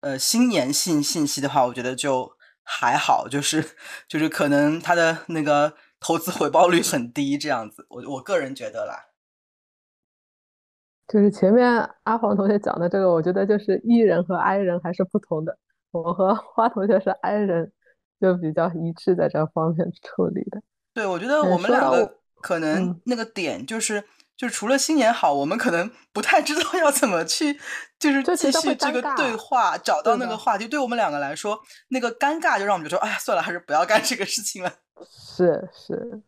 [0.00, 3.64] 呃新年性信息的话，我觉得就还好，就是
[4.06, 7.86] 就是可能他的那个投资回报率很低，这样子。
[7.88, 9.08] 我我个人觉得啦，
[11.08, 15.58] 就是前面阿黄同学讲的这个，我觉得就是 E 人和 I 人还是不同的。
[15.94, 17.70] 我和花同学是 I 人，
[18.20, 20.60] 就比较一致在这方面处理的。
[20.92, 24.02] 对，我觉得我们两个可能那个点就是，
[24.36, 27.56] 就除了新年好，我们可能不太知道要怎么去，
[27.98, 30.66] 就是继续这个对话，找到那个话题。
[30.66, 34.72] 对我们两个来说，那个尴尬就让我们觉得，哎呀，算了，还是不要干这个事情了。
[35.08, 36.22] 是 是，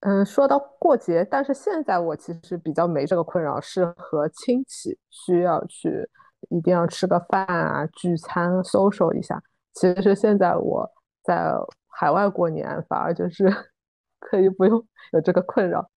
[0.00, 6.08] 嗯，说到过节，但是现在我其实比较没这个困扰，是和亲戚需要去。
[6.50, 9.42] 一定要吃个饭啊，聚餐 social 一下。
[9.72, 10.90] 其实现在我
[11.22, 11.52] 在
[11.88, 13.50] 海外过年，反而就是
[14.20, 14.82] 可以不用
[15.12, 15.88] 有这个困扰。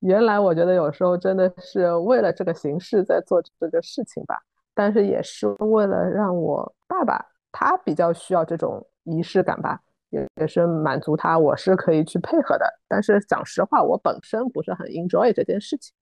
[0.00, 4.38] 原来我觉得有时候真的是为了这个形式在做这个事情吧，
[4.74, 9.80] 但是也是为了让我爸爸他比较需要这种仪式感吧，
[10.10, 12.66] 也也是满足他，我是可以去配合的。
[12.86, 15.94] 但是讲实话，我本身不是很 enjoy 这件事情。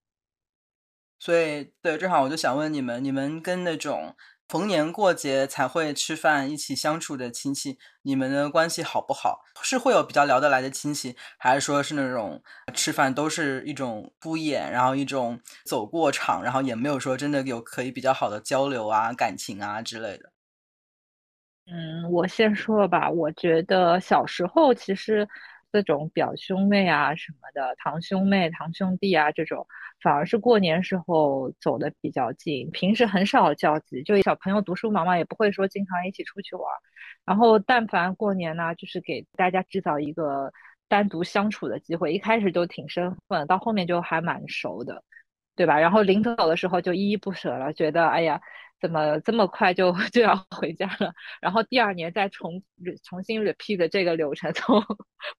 [1.18, 4.14] 所以，对，正好我就想问你们，你们跟那种
[4.48, 9.40] 逢年过节才会吃饭、一起相处的亲戚，你们的关系好不好？
[9.62, 12.42] 是会有比较聊得来的亲戚，还是说是那种
[12.74, 20.30] 吃饭都是一种敷衍，然后一种走过场，然后也没有说真的有可以比较好的交流啊、感情啊之类的？
[21.66, 25.26] 嗯，我先说吧，我觉得小时候其实。
[25.74, 29.66] 各种表兄妹啊什么的，堂兄妹、堂兄弟啊这种，
[30.00, 34.00] 反而是过年时候走的比较近，平时很少交集。
[34.04, 36.64] 就小朋友读书忙嘛，也不会说经常一起出去玩。
[37.24, 40.52] 然后但凡过年呢，就是给大家制造一个
[40.86, 42.12] 单独相处的机会。
[42.12, 45.02] 一开始就挺生分，到后面就还蛮熟的，
[45.56, 45.78] 对吧？
[45.78, 48.40] 然后临走的时候就依依不舍了，觉得哎呀。
[48.80, 51.10] 怎么这么快就 就要回家了？
[51.40, 52.62] 然后第二年再重
[53.02, 54.82] 重新 repeat 这个流程， 从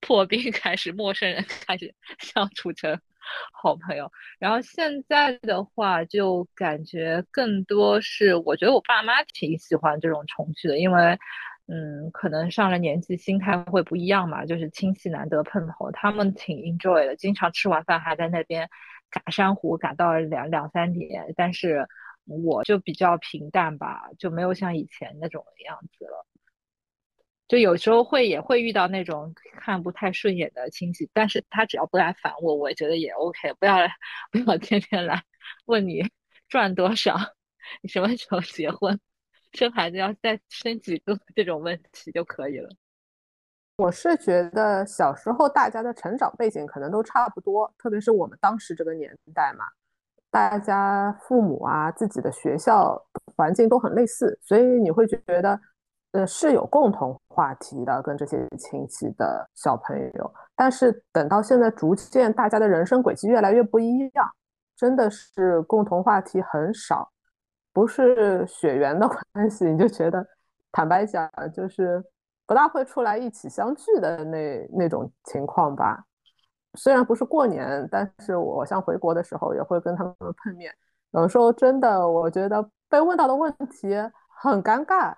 [0.00, 2.98] 破冰开始，陌生人开始相处成
[3.62, 4.10] 好朋友。
[4.40, 11.16] 然后现在的话，就感觉更多是，我觉得我爸妈挺喜欢这种重聚的，因为
[11.68, 14.44] 嗯，可能上了年纪，心态会不一样嘛。
[14.44, 18.68] 就是亲戚难得碰头，他们挺 enjoy 的，经常吃完饭还在那边
[19.24, 21.86] 赶珊瑚，赶到两两三点，但是。
[22.28, 26.26] 我就比较平淡吧，就没有像以前那种样子了。
[27.46, 33.52] 就有时候会也会遇到那种看不太顺眼的亲戚，但是他只要不来烦我，我觉得也 OK。
[33.60, 33.78] 不要，
[34.32, 35.22] 不要天天来
[35.66, 36.02] 问你
[36.48, 37.16] 赚多少，
[37.80, 38.98] 你什么时候结婚，
[39.52, 42.70] 生孩子要再生几个这种问题就可以了。
[43.76, 49.66] 我是觉得小时候大家的成长背景可能都差不多，特别是我们当时这个年代嘛。
[50.30, 53.00] 大家父母啊，自己的学校
[53.36, 55.60] 环境都很类似，所以你会觉得，
[56.12, 60.34] 呃，是有共同话题的，跟这些亲戚的小朋友。
[60.54, 64.26] 但是等到现在，逐渐大家的人生轨迹越来越不一样，
[64.74, 67.10] 真的是共同话题很少，
[67.74, 70.26] 不是血缘的 关系，你就觉得，
[70.72, 72.02] 坦白讲，就是
[72.46, 76.04] 不大会出来一起相聚的那那种情况吧。
[76.74, 80.72] 虽然不是过年，但是我像回国的时候也会跟他们碰面。
[81.12, 83.94] 有时候真的，我觉得被问到的问题
[84.42, 85.14] 很尴尬。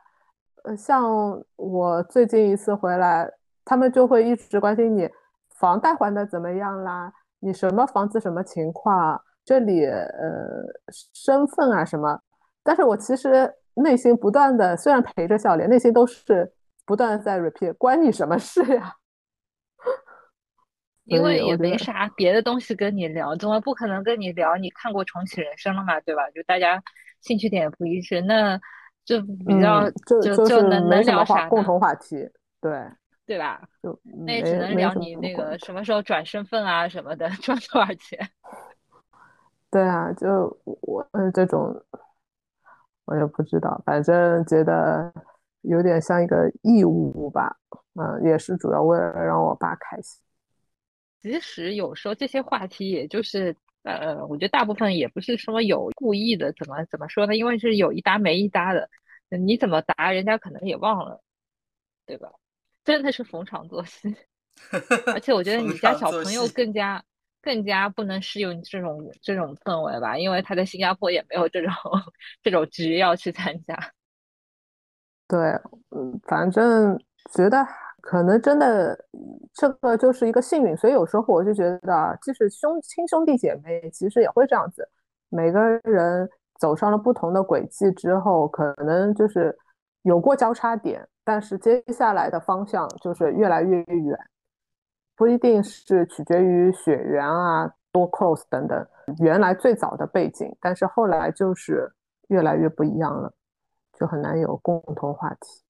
[0.62, 3.28] 呃，像我最近一次回来，
[3.64, 5.08] 他们就会一直关心你
[5.56, 10.64] 房贷还的怎么样啦，你什么房子什么情况，这里呃
[11.12, 12.20] 身份啊什么。
[12.62, 16.52] 但是我其实内心不断的，虽然陪着笑脸，内心都是
[16.88, 18.94] 不断的在 repeat，关你什么事呀？
[21.04, 24.56] 因为也没啥别的东西跟你聊，怎么不可能跟你聊？
[24.56, 26.00] 你看过《重启人生》了嘛？
[26.00, 26.22] 对吧？
[26.30, 26.82] 就大家
[27.20, 28.58] 兴趣点不一致，那
[29.04, 29.90] 就比较
[30.22, 31.46] 就就能能聊啥？
[31.50, 32.16] 共同话题，
[32.60, 32.90] 对
[33.26, 33.60] 对吧？
[33.82, 38.18] 就那也只能聊你那个什么时候转身份啊什么的， 赚多少钱？
[39.70, 41.82] 对啊，就我嗯这种，
[43.04, 45.12] 我也不知道，反正觉得
[45.62, 47.56] 有点像一个义务吧。
[47.94, 50.20] 嗯，也是主要为了让我爸开心。
[51.20, 57.34] 其实有时候这些话题，也就是呃，我觉得大部分也不是说有故意的，怎么怎么说呢？
[57.36, 58.88] 因为是有一搭没一搭的，
[59.30, 61.20] 你怎么答，人家可能也忘了，
[62.06, 62.30] 对吧？
[62.84, 64.14] 真的是逢场作戏。
[65.12, 67.02] 而且我觉得你家小朋友更加
[67.42, 71.72] 更加不能适应这种这种氛围吧，因为他在新加坡也没有这种
[72.42, 73.76] 这种局要去参加。
[75.28, 75.38] 对，
[75.90, 76.98] 嗯，反正
[77.32, 77.64] 觉得。
[78.00, 78.96] 可能真的
[79.52, 84.88] 这个就是一个幸运，所以有时候我就觉得，即使兄亲兄弟姐妹，其实也会这样子。
[85.28, 86.26] 每个人
[86.58, 89.54] 走上了不同的轨迹之后，可能就是
[90.02, 94.18] 有过交叉点，但是接下来的方向就是越来越远，
[95.14, 98.86] 不一定是取决于血缘啊、多 close 等等，
[99.18, 101.92] 原来最早的背景，但是后来就是
[102.28, 103.30] 越来越不一样了，
[103.98, 105.62] 就很难有共同话题。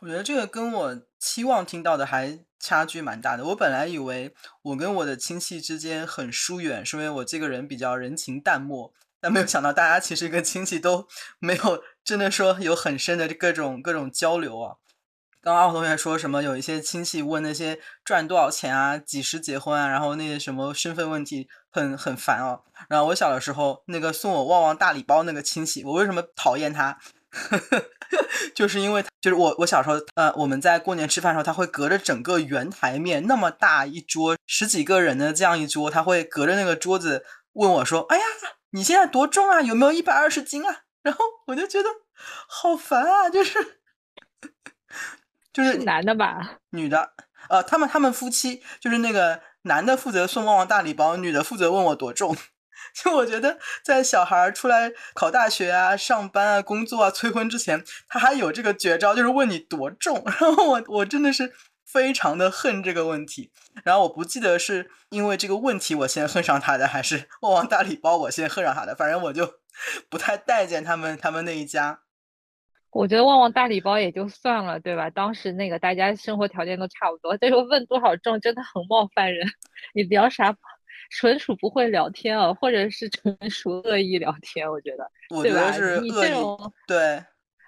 [0.00, 3.44] 我觉得这个跟我期望听到的还差距蛮大的。
[3.46, 11.06] 我本来以为我跟我的亲戚之间很疏远，是因为我这个人比较人情淡漠，但没有想到大家其实跟亲戚都
[11.38, 14.76] 没有真的说有很深的各种各种交流啊。
[15.42, 16.40] 刚刚同学说什么？
[16.40, 22.62] 有一些亲戚问那些赚多少钱啊，几时结婚啊，然后那些什么身份问题，很很烦哦。
[22.88, 26.96] 然后我小的时候，那个送我旺旺大礼包那个亲戚，我为什么讨厌他？
[28.54, 37.24] 就是因为就是我我小时候，呃，我们在过年吃饭的时候，他会隔着整个圆台面那么大一桌，十几个人的这样一桌，他会隔着那个桌子
[37.54, 38.24] 问我说：“哎呀，
[38.70, 39.60] 你现在多重啊？
[39.60, 41.88] 有没有一百二十斤啊？”然后我就觉得
[42.46, 43.81] 好烦啊，就是
[45.52, 47.12] 就是男的吧， 女的，
[47.48, 52.36] 呃，他们他们夫妻就是那个男的负责送旺旺大礼包，女的负责问我多重。
[52.94, 60.22] 就我觉得，在小孩出来考大学啊、上班啊、工作啊、催婚之前，他还有这个绝招，就是问你多重。
[60.26, 61.52] 然后我我真的是
[61.86, 63.50] 非常的恨这个问题。
[63.84, 68.94] 然后我不记得是因为这个问题我先恨上他的，还是旺旺大礼包我先恨上他的。
[68.94, 69.60] 反正我就
[70.10, 72.00] 不太待见他们他们那一家。
[72.92, 75.10] 我觉得旺旺大礼包也就算了，对吧？
[75.10, 79.46] 当时那个大家生活条件都差不多，但是问多少重真的很冒犯人。
[79.94, 80.54] 你聊啥？
[81.10, 86.32] 纯属不会聊天啊，或者是纯属恶意聊天，我觉得，我觉得是恶意。
[86.86, 87.22] 对，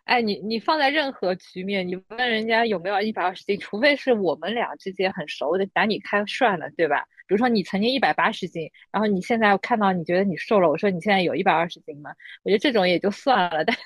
[0.05, 7.05] 哎，你你放在任何局面，你问人家有没有一百二十斤，除非是我们俩之间很熟的，打你开涮了，对吧？
[7.27, 12.11] 比如说你曾经一百八十斤，然后你现在看到你觉得你瘦了，我说你现在有一百二十斤吗？
[12.45, 13.65] 我觉得这种也就算了。
[13.65, 13.77] 但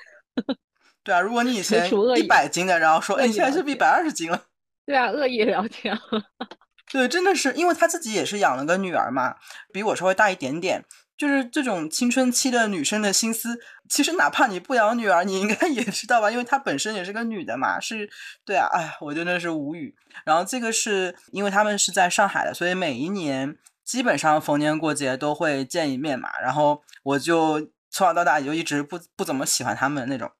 [1.09, 4.39] 对啊，如果你以前一百斤的，然后说哎，你现在是不是一百二十斤了？
[4.85, 5.97] 对啊，恶意聊天。
[6.93, 9.37] 对，真的是因为他自己也是养了个女儿嘛，
[9.73, 10.85] 比我稍微大一点点。
[11.17, 16.29] 就是这种青春期的女生的心思，其实哪怕你不养女儿，你应该 也知道吧？
[16.29, 18.07] 因为她本身也是个女的嘛，是
[18.45, 18.67] 对啊。
[18.71, 19.95] 哎，我真的是无语。
[20.25, 26.29] 然后这个是因为他们是在上海的，所以每一年基本上逢年过节都会见一面嘛。
[26.39, 30.31] 然后我就从小到大也就一直不不怎么喜欢他们那种。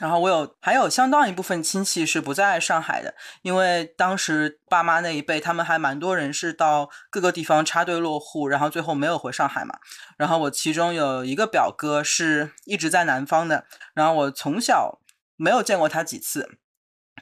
[0.00, 9.74] 然后我有还有相当一部分亲戚是不在上海的，因为当时爸妈那一辈，他们还蛮多人是到各个地方插队落户，然后最后没有回上海嘛。
[10.16, 15.00] 然后我其中有一个表哥是一直在南方的，然后我从小
[15.36, 16.58] 没有见过他几次，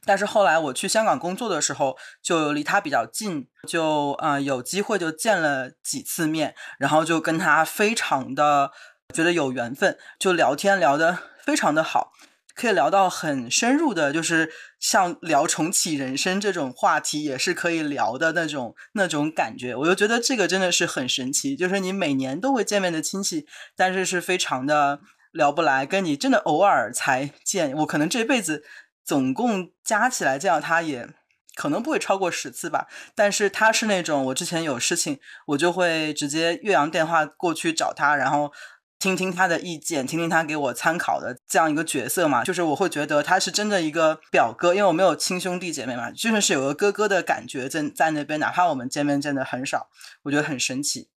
[0.05, 8.71] 但是后来我去香港工作的时候，就离他比较近，就啊有机会就见了几次面，然后就跟他非常的
[9.15, 12.13] 觉得有缘分，就聊天聊得非常的好。
[12.57, 14.51] 可以聊到很深入的，就是
[14.81, 19.77] 像聊重启人生这种话题，也是可以聊的那种那种感觉。
[19.77, 23.47] 我就觉得这个真的是很神奇，就是你每年都会见面的亲戚，
[23.77, 25.01] 但是是非常的
[25.33, 27.77] 聊不来，跟你真的偶尔才见。
[27.77, 28.65] 我可能这辈子
[29.05, 31.07] 总共加起来见到他也
[31.55, 32.87] 可能不会超过十次吧。
[33.15, 38.51] 但是他是那种我之前有事情，我就会直接岳阳电话过去找他，然后。
[38.99, 49.89] 听听他的意见，听听他给我参考的这样一个角色嘛，就是我会觉得他是真的一个表哥，因为我没有亲兄弟姐妹嘛，就算是有个哥哥的感觉在在那边，哪怕我们见面见的很少，
[50.23, 51.09] 我觉得很神奇。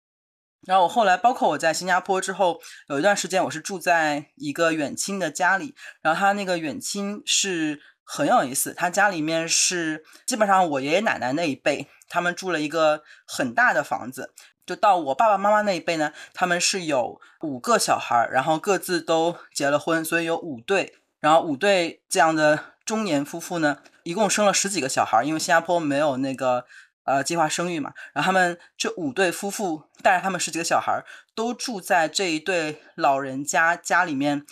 [0.67, 14.35] 然后我后来，包括我在新加坡之后，有一段时间我是住在一个远亲的家里，然后他那个远亲是很有意思，他家里面是基本上我爷爷奶奶那一辈，他们住了一个很大的房子。
[14.69, 26.67] 就到我爸爸妈妈那一辈呢，他们是有五个小孩，然后各自都结了婚，所以有五对，然后五对这样的中年夫妇呢，一共生了十几个小孩，因为新加坡没有那个
[27.05, 31.03] 呃计划生育嘛，然后他们这五对夫妇带着他们十几个小孩，
[31.35, 34.45] 都住在这一对老人家家里面。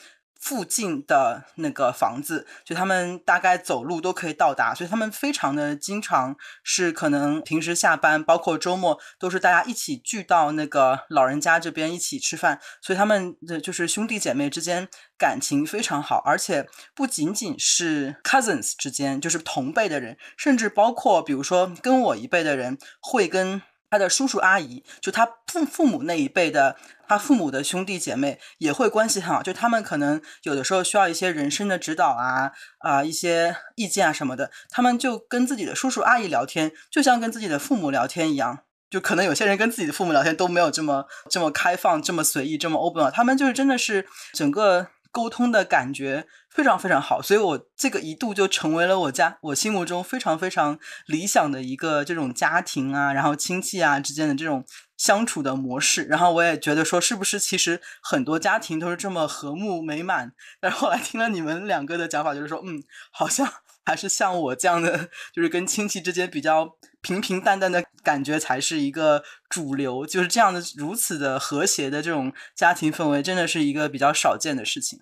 [0.47, 14.87] 附近的那个房子，就他们大概走路都可以到达，所以他们非常的经常是可能平时下班，包括周末都是大家一起聚到那个老人家这边一起吃饭，所以他们的就是兄弟姐妹之间
[15.19, 23.61] 感情非常好，而且不仅仅是 cousins 之间，就是同辈的人，甚至包括比如说跟我一辈的人会跟。
[23.91, 26.77] 他的叔叔阿姨，就他父父母那一辈的，
[27.07, 29.43] 他父母的兄弟姐妹也会关系很好。
[29.43, 38.61] 就他们可能有的时候需要一些人生的指导啊啊，一些意见啊什么的，他们就跟自己的叔叔阿姨聊天，就像跟自己的父母聊天一样。
[38.89, 44.89] 就可能有些人跟自己的父母聊天都没有这么这么开放、这么随意、这么 open 他们就是真的是整个。
[45.17, 54.63] 沟通的感觉非常非常好，所以我这个一度就成为了我家我心目中非常非常理想的一个这种家庭啊，然后亲戚啊之间的这种
[54.99, 56.05] 相处的模式。
[56.05, 60.33] 然后我也觉得说，是不是其实很多家庭都是这么和睦美满？
[60.61, 63.51] 但是后来听了你们两个的讲法，就是说，嗯，好像
[63.87, 70.05] 还是像我这样的，就是跟亲戚之间比较平平淡淡的感觉才是一个主流。
[70.05, 75.01] 就是这样的如此的和谐的这种家庭氛围，真的是一个比较少见的事情。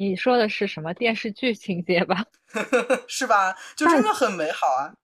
[0.00, 2.24] 你说的是什么电视剧情节吧？
[3.06, 3.54] 是吧？
[3.76, 4.94] 就真的很美好啊。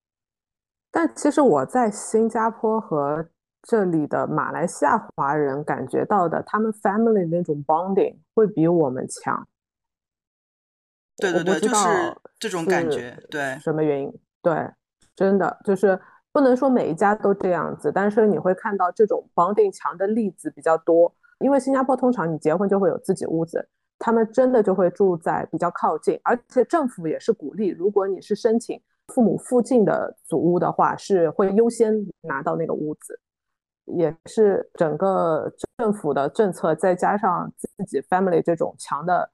[0.91, 3.29] 但其实我在新加坡和
[3.63, 9.47] 这里的马来西亚华人感觉到的，他们 family 那种 bonding 会比我们强。
[11.19, 13.23] 对对对，就是这种感觉。
[13.31, 14.11] 对，什么原因？
[14.41, 14.67] 对，
[15.15, 16.01] 真的就是
[16.33, 21.15] 不能说每一家都这样子，但是你会看到这种 bonding 强的例子比较多。
[21.41, 23.69] 因为新加坡通常你结婚就会有自己屋子，
[23.99, 33.19] 他们真的就会住在比较靠近，而且政府也是鼓励，如果你是申请父母附近的祖屋的话，是会优先拿到那个屋子，
[33.85, 39.31] 也是整个政府的政策，再加上自己 family 这种强的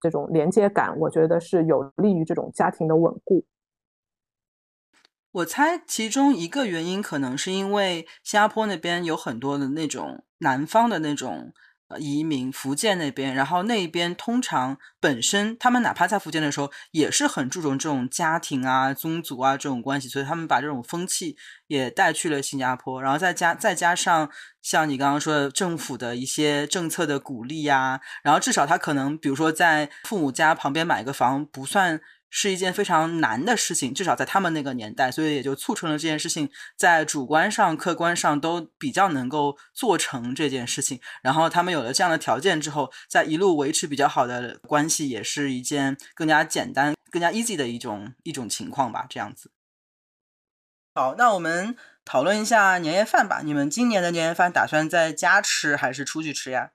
[0.00, 3.44] 这种连接感，我觉得是有利于这种家庭的稳固。
[5.30, 11.54] 我猜其中一个原因可能是因为新加坡那边有很多的那种南方的那种
[11.98, 21.36] 移民，福建那边，然后那边通常本身他们哪怕在福建的时候也是很注重这种家庭啊、宗族啊这种关系，所以他们把这种风气
[21.66, 24.30] 也带去了新加坡，然后再加再加上
[24.60, 32.00] 像你刚刚说的政府的一些政策的鼓励呀，然后至少他可能比如说在父母家旁边买个房不算。
[32.34, 40.98] 是一件非常难的事情，至少在他们那个年代，所以也就促成了这件事情在主观上、客观上都比较能够做成这件事情。
[41.22, 49.04] 然后他们有了这样的条件之后，在一路维持比较好的关系，也是一件更加简单、更加 easy 的一种一种情况吧。
[49.10, 49.50] 这样子。
[50.94, 53.42] 好，那我们讨论一下年夜饭吧。
[53.44, 56.70] 你们今年的年夜饭打算在家吃还是出去吃呀？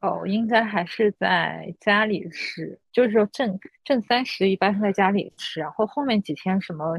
[0.00, 6.98] 哦，应该还是在家里吃，就是说正正三十一般是在家里吃，然后后面几天什么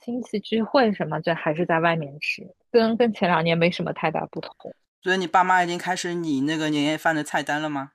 [0.00, 4.54] 亲戚聚会什么，就还是在外面吃，跟跟前两年没什么太大不同。
[5.02, 7.92] 所以你爸妈已经开始拟那个年夜饭的菜单了吗？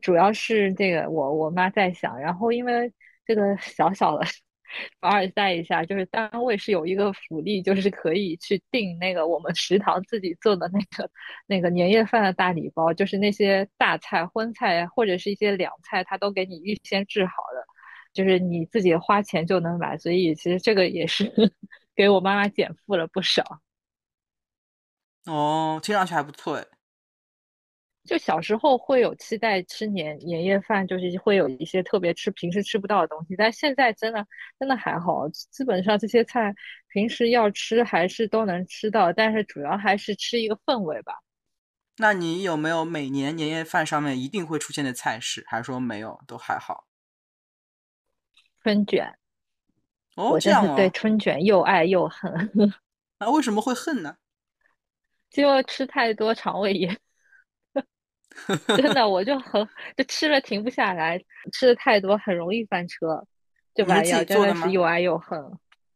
[0.00, 2.92] 主要是这个我我妈在想，然后因为
[3.26, 4.24] 这个小小的。
[5.00, 11.10] 凡尔赛一下，就是单位是有一个福利，就是可以去订那个我们食堂自己做的那个
[11.46, 17.64] 那个年夜饭的大礼包，就是那些大菜、荤菜或者是一些凉菜，他都给你预先制好的，
[18.12, 19.96] 就是你自己花钱就能买。
[19.98, 21.32] 所以其实这个也是
[21.94, 23.60] 给我妈妈减负了不少。
[25.26, 26.73] 哦，听上去还不错哎。
[28.04, 34.26] 就小时候会有期待吃年年夜饭，就是会有一些特别吃平时吃不到的东西，但现在真的
[34.60, 36.54] 真的还好，基本上这些菜
[36.88, 41.14] 平时要吃还是都能吃到，但是主要还是吃一个氛围吧。
[41.96, 46.86] 那你有没有每年年夜饭上面一定会出现的菜式，还是说没有都还好？
[48.62, 49.16] 春卷，
[50.16, 52.50] 哦，这样哦，对春卷又爱又恨。
[53.18, 54.16] 那，为什么会恨呢？
[55.30, 57.00] 就吃太多肠胃炎。
[58.76, 59.66] 真的，我就很
[59.96, 61.18] 就吃了停不下来，
[61.52, 63.24] 吃的太多很容易翻车，
[63.74, 65.40] 这玩意儿真的是又爱又恨。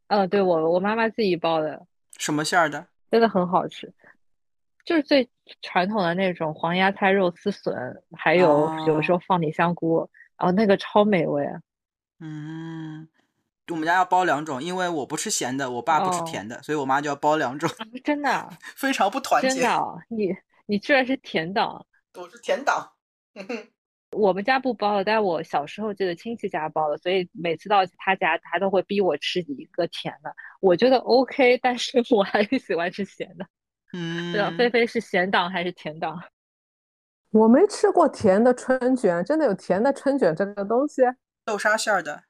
[0.06, 1.86] 嗯，对我我妈妈自己包的，
[2.16, 2.86] 什么馅儿的？
[3.10, 3.92] 真的很好吃，
[4.84, 5.28] 就是最
[5.62, 10.08] 传统的那种黄芽菜肉丝笋，还有有时候放点香菇，
[10.38, 11.46] 然后那个超美味。
[12.20, 13.08] 嗯，
[13.70, 17.68] 我们家要包两种，因为我不吃咸的，我爸不吃甜的，所以我妈就要包两种。
[18.02, 18.48] 真的？
[18.76, 19.48] 非常不团结。
[19.48, 19.98] 真的？
[20.08, 20.34] 你
[20.66, 21.84] 你居然是甜党？
[22.18, 22.90] 我是甜党，
[24.10, 30.34] 我们家不包了，但是我小时候记得亲戚家包的，所以每次到他家，他都会逼我吃一个甜的。
[30.60, 33.46] 我觉得 OK，但是我还是喜欢吃咸的。
[33.92, 36.20] 嗯，对啊，菲菲是咸党还是甜党？
[37.30, 41.02] 我没吃过甜的春卷，真的有甜的春卷这个东西？
[41.44, 42.24] 豆沙馅的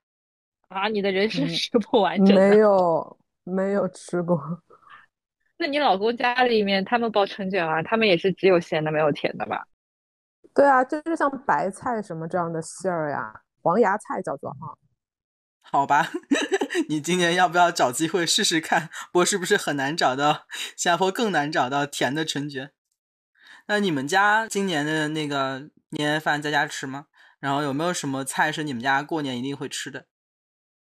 [0.68, 0.88] 啊？
[0.88, 2.36] 你的人生是不完整。
[2.36, 4.38] 没有，没有吃过。
[5.56, 7.82] 那你老公家里面他们包春卷啊？
[7.82, 9.66] 他们也是只有咸的没有甜的吧？
[10.54, 14.76] 对啊，就是像白菜什么这样的馅儿呀，黄芽菜叫做哈。
[15.60, 16.06] 好吧，
[16.88, 18.88] 你今年要不要找机会试试看？
[19.12, 20.46] 不过是不是很难找到？
[20.76, 22.72] 新加坡更难找到甜的春卷。
[23.66, 27.06] 那你们家今年的那个年夜饭在家吃吗？
[27.38, 30.06] 然后有没有什么菜是你们家过年一定会吃的？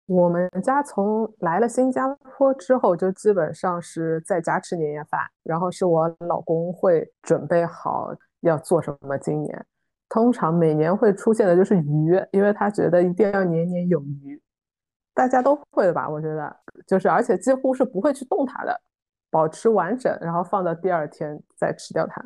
[0.07, 9.17] 我们家从来了新加坡之后，就基本上是在家吃年夜饭，然后是我老公会准备好要做什么。
[9.19, 9.67] 今年
[10.09, 14.41] 通常每年会出现的就是鱼，因为他觉得一定要年年有余。
[15.15, 16.09] 大家都会吧？
[16.09, 18.81] 我觉得就是，而且几乎是不会去动它的，
[19.31, 22.25] 保持完整，然后放到第二天再吃掉它。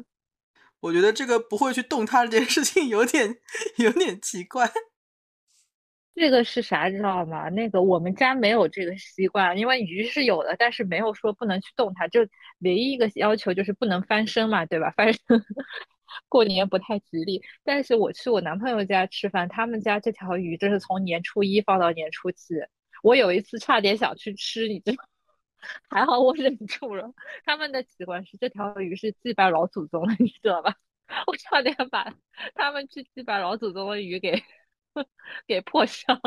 [0.80, 3.36] 我觉得这个不会去动它这件事情有点
[3.78, 4.70] 有点奇怪。
[6.14, 7.48] 这个是啥知道吗？
[7.48, 12.20] 那个我们家没有这个习惯，因为鱼是有的，但是没有说不能去动它，就
[12.58, 14.92] 唯一一个要求就是不能翻身嘛，对吧？
[14.94, 15.20] 翻身
[16.28, 17.42] 过年不太吉利。
[17.64, 22.54] 但是我去我男朋友家吃饭，他们家这条鱼就是从年初一放到年初七。
[23.02, 25.04] 我有一次差点想去吃，你知道，
[25.88, 27.12] 还好我忍住了。
[27.44, 30.76] 他们的习惯是这条鱼是祭拜老祖宗的，你知道吧？
[31.26, 32.14] 我差点把
[32.54, 34.42] 他们去祭拜老祖宗的鱼给
[35.46, 36.20] 给破伤。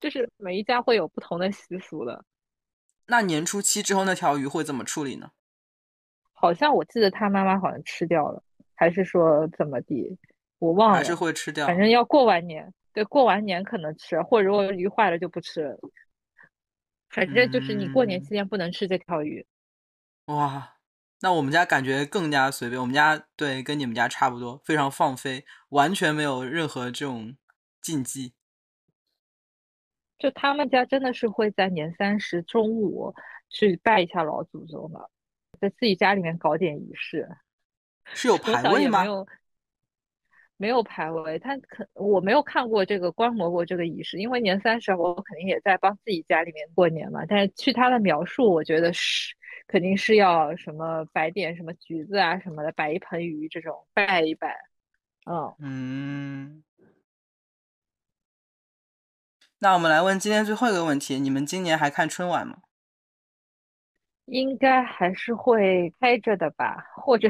[0.00, 2.24] 就是每一家会有不同的习俗的。
[3.06, 5.32] 那年初七之后那条鱼会怎么处理呢？
[6.32, 8.42] 好像我记得他妈妈好像吃掉了，
[8.80, 10.16] 还是说怎么地？
[10.58, 10.96] 我忘了。
[10.96, 11.66] 还是会吃掉。
[11.66, 15.78] 反正要过完年，对，过完年可能吃，或者如果鱼坏了就不吃。
[17.10, 19.46] 反正就是你过年期间不能吃这条鱼。
[20.28, 20.78] 哇，
[21.20, 22.80] 那我们家感觉更加随便。
[22.80, 27.36] 我们家对跟你们家差不多，非常放飞，完全没有任何这种
[27.82, 28.32] 禁忌。
[30.16, 33.14] 就他们家真的是会在年三十中午
[33.50, 35.10] 去拜一下老祖宗的，
[35.60, 37.28] 在自己家里面搞点仪式。
[38.14, 39.02] 是有排位吗？
[39.02, 39.26] 没有，
[40.56, 41.38] 没有牌位。
[41.38, 47.24] 他可我没有看过这个观摩过这个仪式，因为年三十我肯定也在帮自己家里面过年嘛。
[47.26, 49.34] 但是据他的描述，我觉得是
[49.66, 54.56] 肯定是要什么摆点什么橘子啊什么的，摆一盆鱼这种拜一拜。
[55.26, 56.64] 嗯嗯。
[59.60, 62.58] 那我们来问今天最后一个问题：你们今年还看春晚吗？
[64.26, 67.28] 应该还是会开着的吧，或者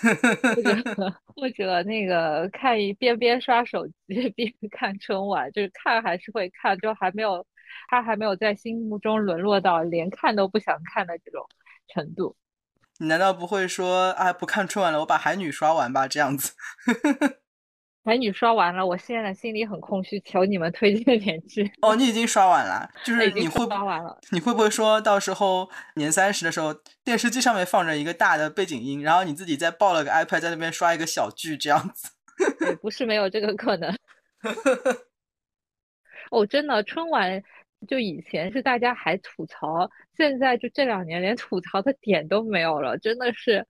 [0.00, 0.74] 或者
[1.36, 7.46] 或者那个看一边边刷手机 边看春晚，就是看还是会看，就还没有
[7.88, 11.46] 他还没有在心目中沦落到连看都不想看的这种
[11.88, 12.36] 程度。
[12.98, 16.52] 你难道不会说啊不看春晚了，我把海女刷完吧这样子？
[18.04, 21.70] 美女刷完了，我现在心里很空虚，求你们推荐点剧。
[21.82, 26.74] 哦，你已经刷完了，就是你会刷完了，你会不会说到时候年三十的时候，
[27.04, 32.10] 电视机上面放着一个大的背景音，然后你自己再抱了个 iPad 在那边刷一个小剧这样子？
[32.66, 33.94] 也不是没有这个可能。
[36.32, 37.40] 哦，真的，春晚
[37.86, 43.64] 就以前是大家还吐槽，现在就这两年连吐槽的点都没有了，真的是。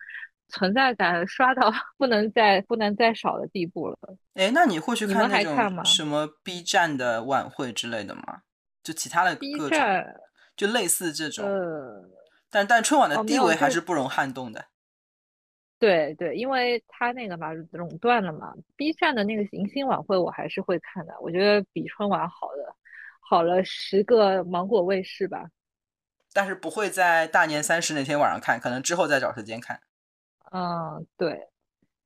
[0.52, 3.96] 存在感刷到不能再不能再少的地步了。
[4.34, 8.42] 哎，那你会去看那种什么 B 站的晚会之类的吗？
[8.82, 9.78] 就其他的各种，
[10.54, 11.44] 就类似这种。
[11.44, 12.04] 呃，
[12.50, 14.66] 但但春晚的地位还是不容撼动的。
[15.78, 18.52] 对对，因为他那个嘛垄断了嘛。
[18.76, 22.76] B 站的那个迎新晚会我还是会看的，我觉得比春晚好的
[23.20, 25.48] 好了十个芒果卫视吧。
[26.32, 29.80] 但是不会在大年三十那天晚上看，可能之后再找时间看。
[30.52, 31.48] 嗯，对，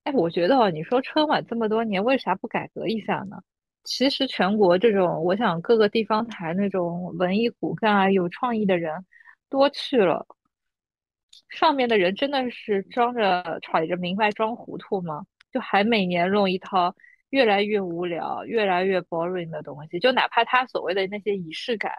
[0.04, 3.38] 哎，我觉得哦，你说春晚这么多年，为啥不改革一下呢？
[3.82, 9.04] 其实全国这种，我想各个地方台那种文艺骨干啊、有创意的人
[9.48, 10.26] 多去了，
[11.48, 15.26] 上面的人真的是装着揣着明白装糊涂吗？
[15.52, 16.94] 就还每年弄一套
[17.30, 21.92] 越来越无聊、越来越 boring 的东西，就哪怕他所谓的那些仪式感，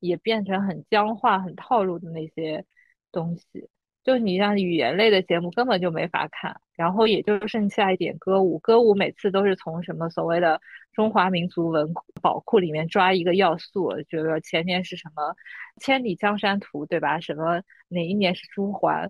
[0.00, 2.66] 也变成很僵化、很套路的那些
[3.10, 3.68] 东西。
[4.04, 10.60] 就你像语言类的节目根本就没法看，然后也就剩下一点歌舞，歌舞每次都是从什么所谓的
[10.92, 15.30] 中华民族文宝库里面抓一个要素，觉得前年是什么
[15.80, 17.18] 《千里江山图》，对吧？
[17.18, 19.08] 什么哪一年是朱鹮？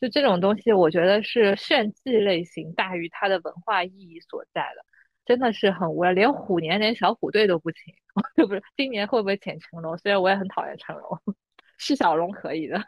[0.00, 4.84] 就这种东西，我觉得是炫技类型大于它的文化意义所在的，
[5.24, 6.12] 真的是很无聊。
[6.12, 7.94] 连虎年连小虎队都不请，
[8.46, 9.98] 不是今年会不会请成龙？
[9.98, 11.20] 虽然我也很讨厌成龙，
[11.78, 12.80] 是小龙可以的。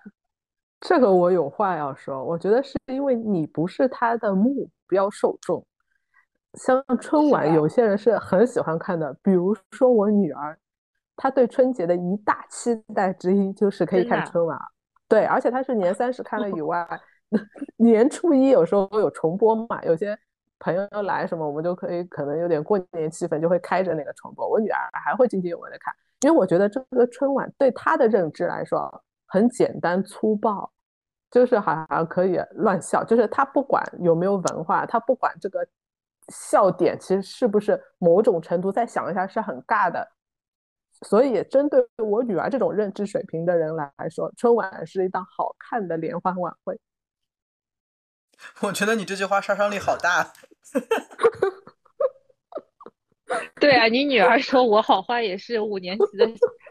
[0.81, 5.65] 这个我有话要说，我觉得是因为你不是他的目标受众。
[6.55, 10.59] 像春晚，有些人是很喜欢看的，比如说我女儿，
[11.17, 14.59] 她对春节的一大期待之一就是可以看春晚。
[15.09, 16.89] 对，而且她是年三十看了以外，
[17.77, 20.17] 年初一有时候有重播嘛，有些
[20.61, 24.49] 朋友来什么，我们就可以可能有点过年气氛，就会开着那个重播。
[24.49, 29.03] 我女儿还会津津有味的看，因为我觉得这个春晚对她的认知来说。
[29.29, 30.73] 很简单粗暴，
[31.31, 35.67] 就是好像可以乱笑，就是他不管有没有文化，他不管这个
[36.29, 40.07] 笑点其实是不是某种程度，再想一下是很尬的。
[41.03, 46.81] 所以针对我女儿这种认知水平的人来说，春晚是一档好看的联欢晚会。
[48.63, 50.31] 我觉得你这句话杀伤力好大。
[53.61, 56.27] 对啊，你女儿说我好坏也是五年级的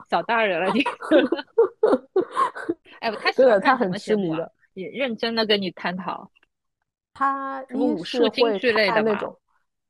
[0.10, 0.84] 小大人了，你。
[3.00, 4.36] 哎，他喜欢看什么节目？
[4.74, 6.30] 也认真的跟你探讨。
[7.14, 9.36] 他一是会看那种，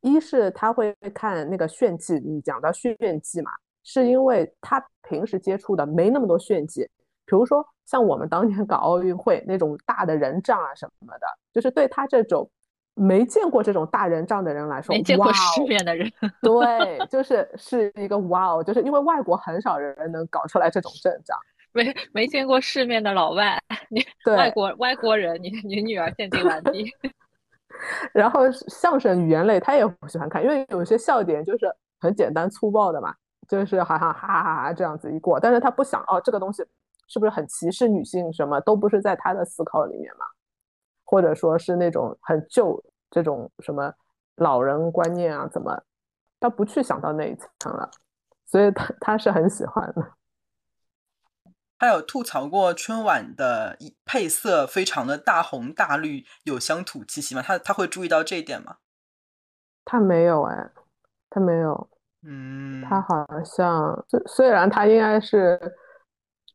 [0.02, 2.16] 一是他会看那个炫技。
[2.16, 3.52] 你讲到炫技嘛，
[3.84, 6.84] 是因为他平时接触的没那么多炫技。
[7.26, 12.50] 比如说像我们当年搞奥运会那种大的人仗啊什么的，就是对他这种
[12.98, 21.38] 没见过这种大人仗的人来说，没见过世哦面的人， 对，就是是一个哇哦，就是因为外国很少人能搞出来这种阵仗。
[21.74, 26.92] 没没见过世面的老外，你对，外国外国人，你你女儿鉴定完毕。
[28.12, 33.14] 然后相声语言类他也不喜欢看，因为有些笑点就是很简单粗暴的嘛，
[33.48, 36.64] 就是好像哈哈哈哈这样子一过，但是他不想哦，这个东西
[37.08, 40.26] 是不是很歧视女性，什么都不是在他的思考里面嘛，
[41.08, 43.94] 或者说是那种很旧这种什么
[44.36, 45.82] 老人观念啊，怎么
[46.40, 47.90] 他不去想到那一层了，
[48.46, 50.12] 所以他他是很喜欢的。
[51.80, 57.42] 他有吐槽过春晚的配色非常的大红大绿，有乡土气息吗？
[57.42, 58.78] 他他会注意到这一点吗？
[59.86, 60.72] 他没有哎，
[61.30, 61.90] 他没有，
[62.24, 65.60] 嗯，他好像虽虽然他应该是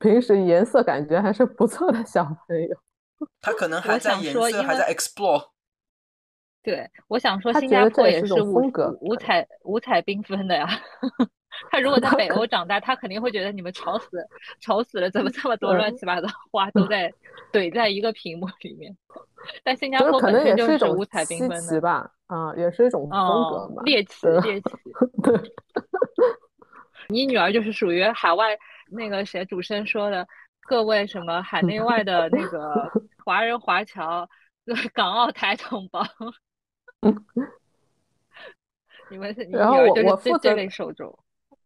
[0.01, 2.77] 平时颜色感觉还是不错的小朋友，
[3.41, 5.49] 他可能还在想颜色，还在 explore。
[6.63, 10.69] 对，我想说新加坡也是五种风格五彩五彩缤纷的呀。
[11.71, 14.07] 他如果在北欧长大，他肯定会觉得你们吵死
[14.61, 17.13] 吵死了，怎么这么多乱七八糟花都在
[17.53, 18.97] 怼在一个屏幕里面？
[19.63, 24.71] 但新加坡本身也一种就是五彩缤纷的，奇吧，啊，也是一种风格哦嘛，，猎奇猎奇。
[25.23, 25.37] 对，
[27.09, 28.57] 你女儿就是属于海外
[28.91, 30.27] 那个谁主持人说的，
[30.63, 32.91] 各位什么海内外的那个
[33.25, 34.29] 华人华侨，
[34.93, 36.03] 港澳台同胞。
[39.11, 41.17] 你们是你然后我我负责类受众，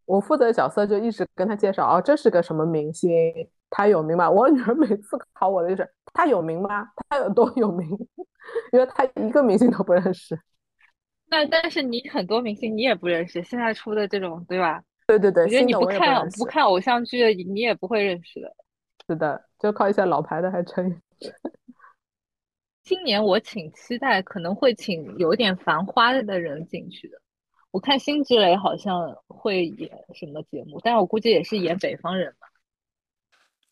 [0.04, 3.10] 我负责的角色就一直跟他介绍，哦，这是个什么明星，
[3.70, 4.28] 他有名吗？
[4.28, 6.88] 我女儿每次考我的就是他有名吗？
[7.08, 7.88] 他有多有名？
[8.72, 10.38] 因为他一个明星都不认识。
[11.28, 14.82] 那但是你很多明星你也不认识，现在出的这种对吧？
[15.06, 18.52] 对对对，我觉得你新的我也看不看偶像剧，你也不会认识的。
[19.06, 21.00] 是的，就靠一些老牌的还撑。
[22.82, 27.20] 今年我挺期待，可能会请有点繁花的人进去的。
[27.72, 32.48] 我看辛芷蕾好像会演什么节目，但我估计也是演北方人吧。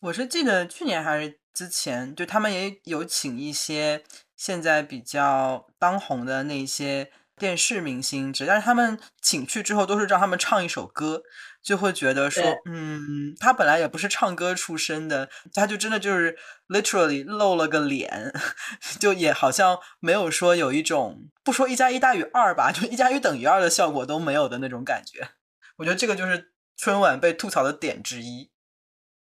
[0.01, 4.03] 我是记得去年还是之前，就他们也有请一些
[4.35, 11.23] 现在比较当红的那些电视明星，只但是他们请去之后都是让他们唱一首歌，
[11.65, 16.37] 就会觉得说，嗯，他本来也不是唱歌出身的，他就真的就是
[16.67, 18.31] literally 露了个脸，
[18.99, 25.29] 就也好像没有说有一种不说一加一大于二吧， 就一加一等于二的效果都没有的那种感觉。
[25.77, 28.51] 我觉得这个就是春晚被吐槽的点之一。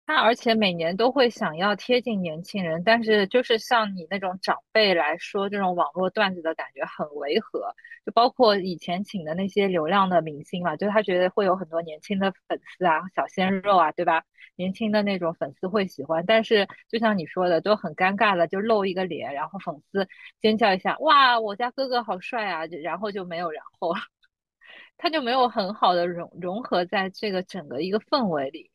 [0.06, 7.74] 他而且每年都会想要贴近年轻人，但是就是像你那种长辈来说，这种网络段子的感觉很违和。
[8.04, 14.22] 就包括以前请的那些流量的明星嘛，就他觉得会有很多年轻的粉丝啊、小鲜肉啊，对吧？
[14.56, 20.06] 年轻的那种粉丝会喜欢，但是就像你说的，都很尴尬的，就露一个脸，然后粉丝
[20.38, 24.00] 尖叫一下，哇，我家哥哥好帅啊，然后就没有然后了，
[24.98, 28.70] 他就没有很好的融融合在这个整个一个氛围里。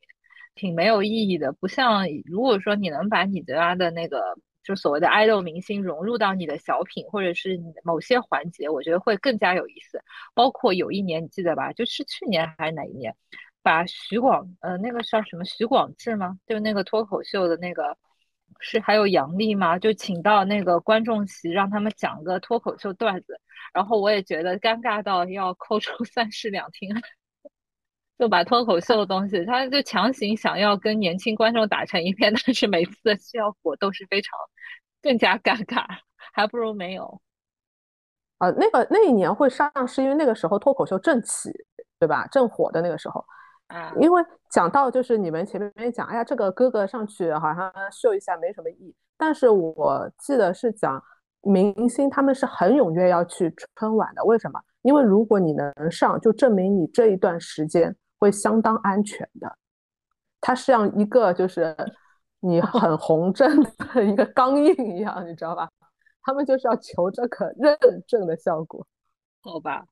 [0.60, 4.22] 挺没有意义的，不像如果说你能把你家的那个
[4.62, 10.04] 就所谓的爱豆明星融入到你的小品或者是某些环节，我觉得会更加有意思。
[10.34, 13.16] 包括有一年你记得吧，就是去年还是哪一年，
[13.64, 16.38] 把徐广呃那个叫什么徐广志吗？
[16.46, 17.98] 就是那个脱口秀的那个
[18.60, 19.80] 是还有杨笠吗？
[19.80, 23.40] 就请到那个观众席让他们讲个脱口秀段子，
[23.74, 26.90] 然后我也觉得尴尬到要抠出三室两厅。
[28.20, 34.38] 就把脱口秀的东西，他就强行想要跟年轻观众打成一片， 但是每次的效果都是非常
[35.02, 35.86] 更加尴尬，
[36.34, 37.22] 还不如没有。
[38.40, 41.50] 啊，那个那一年会上，是因为那个时候脱口秀正起，
[41.98, 42.28] 对吧？
[42.28, 43.24] 正火的那个时候。
[43.68, 51.02] 啊，因为讲到就是你们前面讲，哎呀，这个哥哥上去好像秀一下没什么意义，但是我记得是讲
[51.44, 54.60] 明星他们是很踊跃要去春晚的，为什么？
[54.82, 59.58] 因为如果你能上，就证明你这一段时间会相当安全的。
[60.42, 61.76] 它像一个就是
[62.40, 65.70] 你很红 证的一个钢印一样，你知道吧？
[66.22, 68.86] 他们就是要求这个认证的效果。
[69.42, 69.86] 好吧。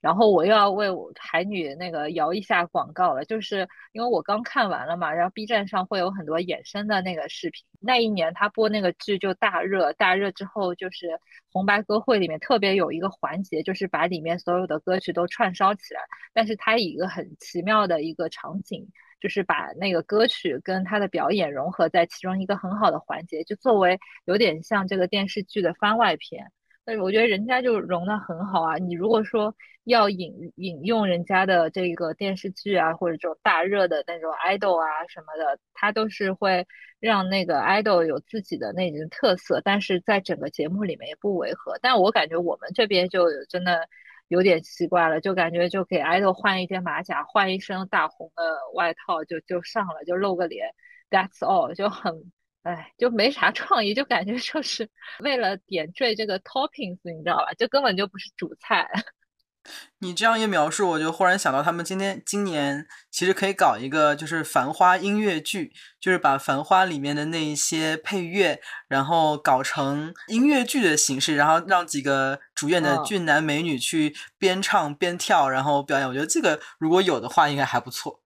[0.00, 7.64] 然后我又要为我海女那个摇一下广告了，就是因为我刚看完了嘛，然后 B 站上会有很多衍生的那个视频。
[7.80, 11.18] 那一年他播那个剧就大热，大热之后就是
[11.52, 16.00] 红白歌会里面特别有一个环节，就是把里面所有的歌曲都串烧起来，
[16.32, 18.88] 但是他以一个很奇妙的一个场景，
[19.20, 26.52] 就是把那个歌曲跟他的表演融合在其中一个很好的环节，就作为有点像这个电视剧的番外篇。
[26.86, 28.76] 但是我觉得人家就融的很好啊。
[28.76, 36.66] 你如果说要引引用人家的这个电视剧啊，或者这种大热的那种 idol 啊什么的，他都是会
[37.00, 41.78] 让那个 idol 有自己的那种特色，但是在整个节目里面也不违和。
[41.82, 43.88] 但我感觉我们这边就真的
[44.28, 48.42] 有点奇怪了，就感觉就给 idol 换一件马甲，换一身大红的
[48.74, 50.70] 外套就就上了，就露个脸
[51.10, 52.32] ，That's all，就很。
[52.66, 54.88] 哎，就没啥创意，就感觉就是
[55.22, 57.54] 为了点缀这个 toppings，你知道吧？
[57.54, 58.90] 就根本就不是主菜。
[60.00, 76.08] 你这样一描述，我就忽然想到，他们今天今年其实可以搞一个，就是《繁花》音乐剧，就是把《繁花》里面的那一些配乐，然后搞成音乐剧的形式，然后让几个主演的俊男美女去边唱边跳，然后表演。
[76.08, 78.22] 我觉得这个如果有的话，应该还不错，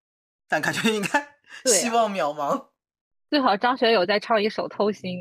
[0.49, 1.36] 但感觉应该
[1.70, 2.69] 希望渺茫。
[3.30, 5.20] 最好张学友再唱一首《偷心》。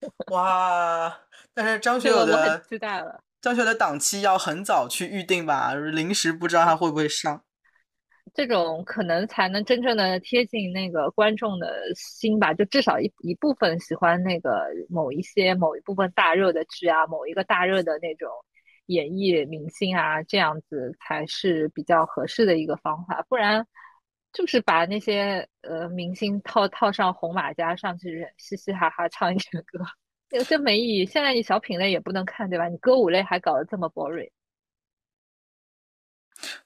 [0.34, 1.20] 哇！
[1.54, 3.20] 但是张学友的期待了。
[3.40, 7.44] 张学友的档期要很早去预定吧，临时不知道他会不会上。
[8.34, 18.28] 这种可能才能真正的贴近那个观众的心吧，就至少一一部分喜欢那个某一些某一部分大热的剧啊，某一个大热的那种
[18.86, 23.64] 演艺明星啊，这样子才是比较合适的一个方法，不然。
[24.38, 29.84] 就是把那些呃明星套套上红马甲上去，嘻嘻哈哈唱一些歌，
[30.30, 31.04] 有些没意义。
[31.04, 32.68] 现在你小品类也不能看，对吧？
[32.68, 34.30] 你歌舞类还搞得这么 boring。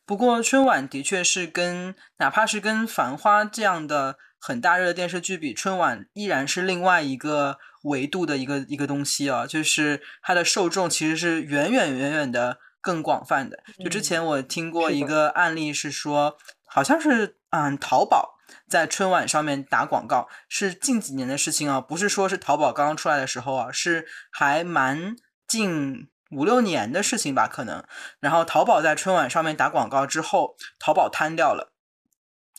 [0.04, 13.62] 不过春晚的确是跟哪怕是跟《繁花》这样的很大热的电视剧比，春晚依然是另外一个维度的一个一个东西啊，就是它的受众其实是远远远远的更广泛的。
[13.82, 16.36] 就之前我听过一个案例是说，
[16.72, 17.38] 好像是。
[17.54, 25.14] 嗯，淘宝在春晚上面打广告是近几年的事情啊，不是说是淘宝刚刚出来的时候啊，是还蛮
[25.46, 27.84] 近五六年的事情吧，可能。
[28.20, 31.74] 然后淘宝在春晚上面打广告之后，淘宝瘫掉了，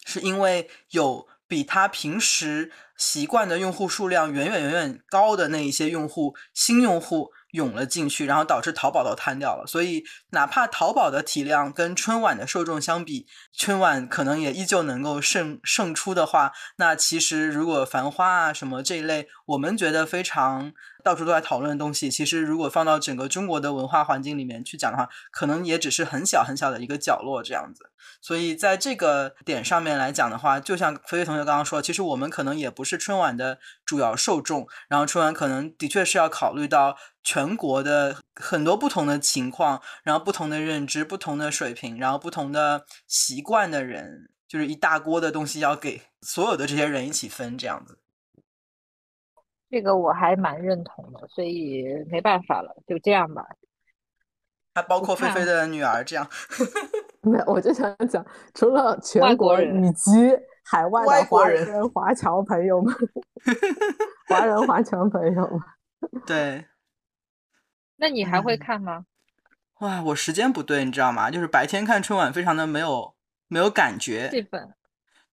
[0.06, 7.32] 是因为有比他平时习惯的用户数量远远远远高的那一些用户，新用户。
[7.54, 9.66] 涌了进去，然后导致淘宝都瘫掉了。
[9.66, 13.26] 所以，哪怕淘宝的体量跟春晚的受众相比，
[13.58, 20.74] 春晚可能也依旧能够胜胜出的话，那其实如果繁花啊什么这一类，我们觉得非常
[21.04, 27.92] 到处都在讨论的东西，其实如果放到整个中国的文化环境里面去讲的话，可能也只是很小很小的一个角落这样子。
[28.22, 36.98] 所以，在这个点上面来讲的话，就像飞飞同学刚刚说，其实我们可能也不是春晚的主要受众，然后春晚可能的确是要考虑到。
[37.26, 48.00] 全国的很多不同的情况，然后不同的认知、不同的水平，然后不同的习惯的人，就是一大锅的东西要给所有的这些人一起分，这样子。
[49.74, 53.44] 这个我还蛮认同的，所以没办法了，就这样吧。
[54.76, 56.30] 还包括菲菲的女儿这样。
[57.26, 60.12] 没有，我就想讲，除了全国以及
[60.64, 62.94] 海外的华人、华侨朋友们，
[64.30, 66.66] 华人、华侨朋友们，对。
[67.98, 69.08] 那你还会看吗？
[69.80, 71.32] 哇，我时间不对，你知道吗？
[71.32, 73.16] 就是白天看春晚，非常的没有
[73.48, 74.30] 没有感觉。
[74.30, 74.70] 气氛。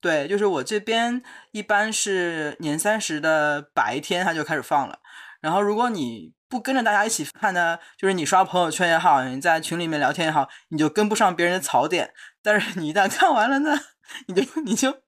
[0.01, 1.23] 对，就是我这边
[1.53, 4.99] 一般是年三十的白天他就开始放了，
[5.41, 12.13] 然后如果你不跟着大家一起看呢，就是你刷朋友圈也好，你在群里面聊天也好，你就跟不上别人的槽点。
[12.43, 13.79] 但是你一旦看完了呢，
[14.27, 15.03] 你就你就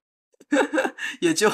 [1.21, 1.51] 也就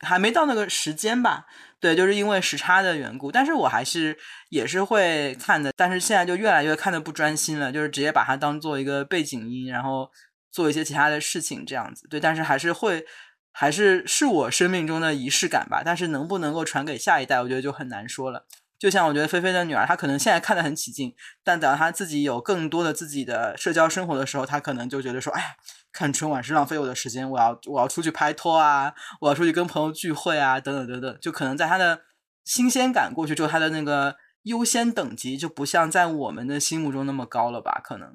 [0.00, 1.46] 还没到那个时间吧。
[1.78, 4.18] 对，就是因为时差的缘故，但是我还是
[4.50, 10.10] 也是会看的，但是现在就越来越看的不专心了，就是直接把它当做一个背景音，然后
[10.50, 12.06] 做一些其他的事情这样子。
[12.08, 13.04] 对，但是还是会，
[13.52, 15.82] 还是是我生命中的仪式感吧。
[15.84, 18.46] 但是能不能够传给下一代，我觉得就很难说了。
[18.78, 25.56] 就像我觉得菲菲的女儿，她可能现在看得很起劲，但等到她自己有更多的自己的社交生活的时候，她可能就觉得说，哎。
[25.92, 32.02] 看春晚是浪费我的时间，我要我要出去拍拖啊，我要出去跟朋友聚会啊，等等等等，就可能在她的
[32.44, 37.80] 新鲜感过去之后，她的那个优先等级就不像在我们的心目中那么高了吧？
[37.82, 38.14] 可能。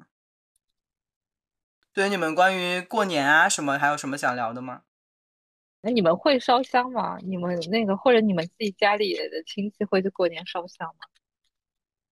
[1.96, 4.82] 对，你们关于过年啊什么，还有什么想聊的吗？
[5.80, 7.16] 那你们会烧香吗？
[7.22, 11.08] 你们那个或者你们自己家里的亲戚会过年烧香吗？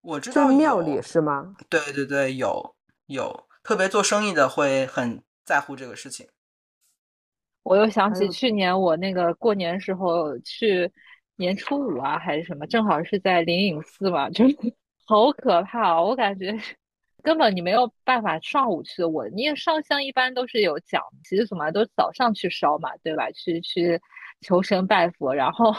[0.00, 1.54] 我知道庙里是吗？
[1.68, 2.74] 对对对，有
[3.08, 5.22] 有，特别做生意的会很。
[5.44, 6.26] 在乎这个事情，
[7.62, 10.90] 我又想起去年我那个过年时候去
[11.36, 14.46] 年初五啊还是什么，正好是在灵隐寺嘛，就
[15.04, 16.58] 好可怕，我感觉
[17.24, 19.02] 根本你没有办法上午去。
[19.02, 23.30] 我你也上香一般都是有讲其实什么，都早上去烧嘛，对吧？
[23.32, 24.00] 去去
[24.42, 25.74] 求神拜佛，然后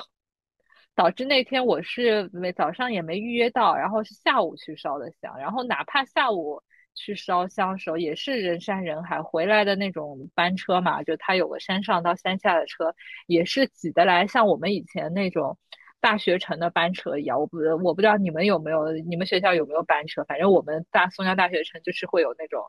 [0.95, 6.63] 导致那天我是没早上也没预约到，然后是下午去烧的香，然后哪怕下午
[6.95, 12.95] 去烧香的时候也是人山人海，回来的那种班车嘛，就它有个山上到山下的车，
[13.27, 15.59] 也是挤得来，像我们以前那种
[16.05, 17.39] 大学城的班车一样。
[17.39, 20.23] 我不我不知道你们有没有，你们学校有没有班车？
[20.25, 22.61] 反正我们大松江大学城就是会有那种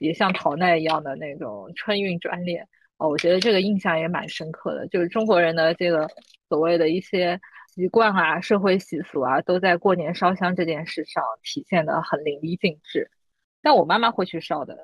[0.00, 2.66] 也像陶奈一样的那种春运专列。
[2.98, 6.08] 哦，我觉得这个印象也蛮深刻的，就是中国人的这个
[6.48, 7.40] 所谓的一些。
[7.74, 13.10] 习惯啊，社会习俗啊，都在过年烧香这件事上体现的很淋漓尽致。
[13.62, 14.76] 但我妈妈会去烧的，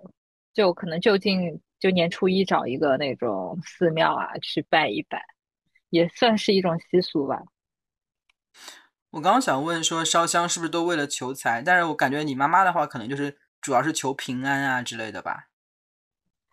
[0.55, 5.22] 就可能就近就年初一找一个那种寺庙啊去拜一拜，
[5.90, 7.42] 也算是一种习俗吧。
[9.11, 11.62] 我刚刚想问说，烧香是不是都为了求财？
[11.62, 15.48] 但是我感觉你妈妈的话，可能就是主要是求平安啊之类的吧。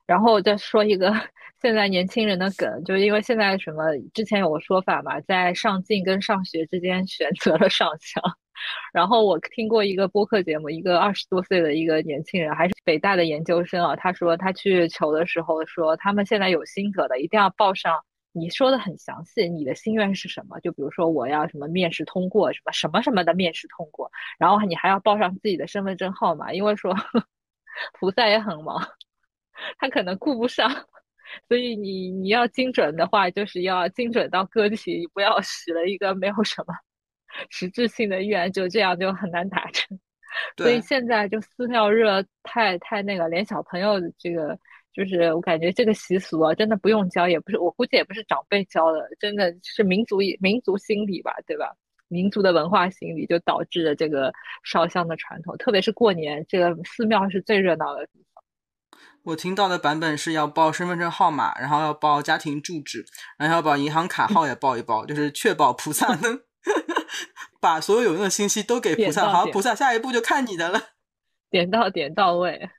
[0.05, 1.11] 然后再说一个
[1.61, 3.83] 现在年轻人的梗，就是因为现在什么
[4.13, 8.23] 之前有个说法嘛，在上进跟上学之间选择了上香。
[8.93, 17.99] 然后我听过一个播客节目，一个二十多岁的一个年轻人，还是北大的研究生啊，他说他去求的时候说，他们现在有心得的，一定要报上
[18.35, 20.59] 你说的很详细，你的心愿是什么？
[20.59, 26.93] 就比如说我要什么面试通过，什么什么什么的面试通过，然后你还要报上自己的身份证号码，因为说
[27.99, 28.85] 菩萨也很忙。
[29.79, 30.69] 他可能顾不上，
[31.47, 36.73] 所以你你要精准的话，就是要精准到个体，不要许了一个没有什么
[37.49, 39.97] 实质性的愿，就这样就很难达成。
[40.57, 44.59] 所以现在就寺庙热太太那个，连小朋友这个
[44.95, 51.73] 就是我感觉这个习俗啊，真的不用教，也不是我估计也不是长辈教的，真的是民族民族心理吧，对吧？
[52.07, 54.31] 民族的文化心理就导致了这个
[54.63, 58.43] 烧香的传统，特别是过年，这个寺庙是最热闹的地方。
[59.23, 63.03] 我听到的版本是要报身份证号码，然后要报家庭住址，
[63.37, 66.39] 然后要把银行卡号也报一报，就是确保菩萨能
[67.59, 69.27] 把所有有用的信息都给菩萨。
[69.27, 70.79] 好，菩萨下一步就看你的了。
[71.49, 72.69] 点到点到位。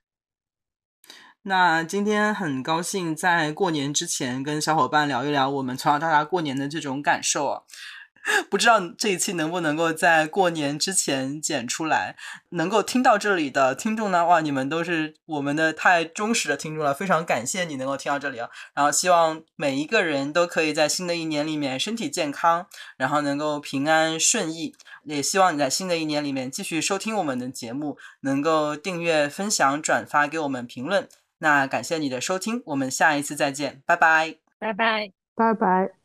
[1.48, 7.62] 那今天很高兴在过年之前跟小伙伴聊一聊我们从小到大过年的这种感受啊。
[8.50, 12.16] 不知道这一期能不能够在过年之前剪出来，
[12.48, 14.26] 能够听到这里的听众呢？
[14.26, 18.50] 哇，你们都是我们的太忠实的听众了，非常感谢你能够听到这里啊！
[18.74, 22.66] 然后希望每一个人都可以在新的一年里面身体健康，
[22.96, 24.74] 然后能够平安顺意。
[25.04, 31.08] 也希望你在新的一年里面继续收听我们的节目，能够订阅、分享、转发给我们评论。
[31.38, 35.95] 那感谢你的收听，我们下一次再见，拜拜，拜拜，拜拜。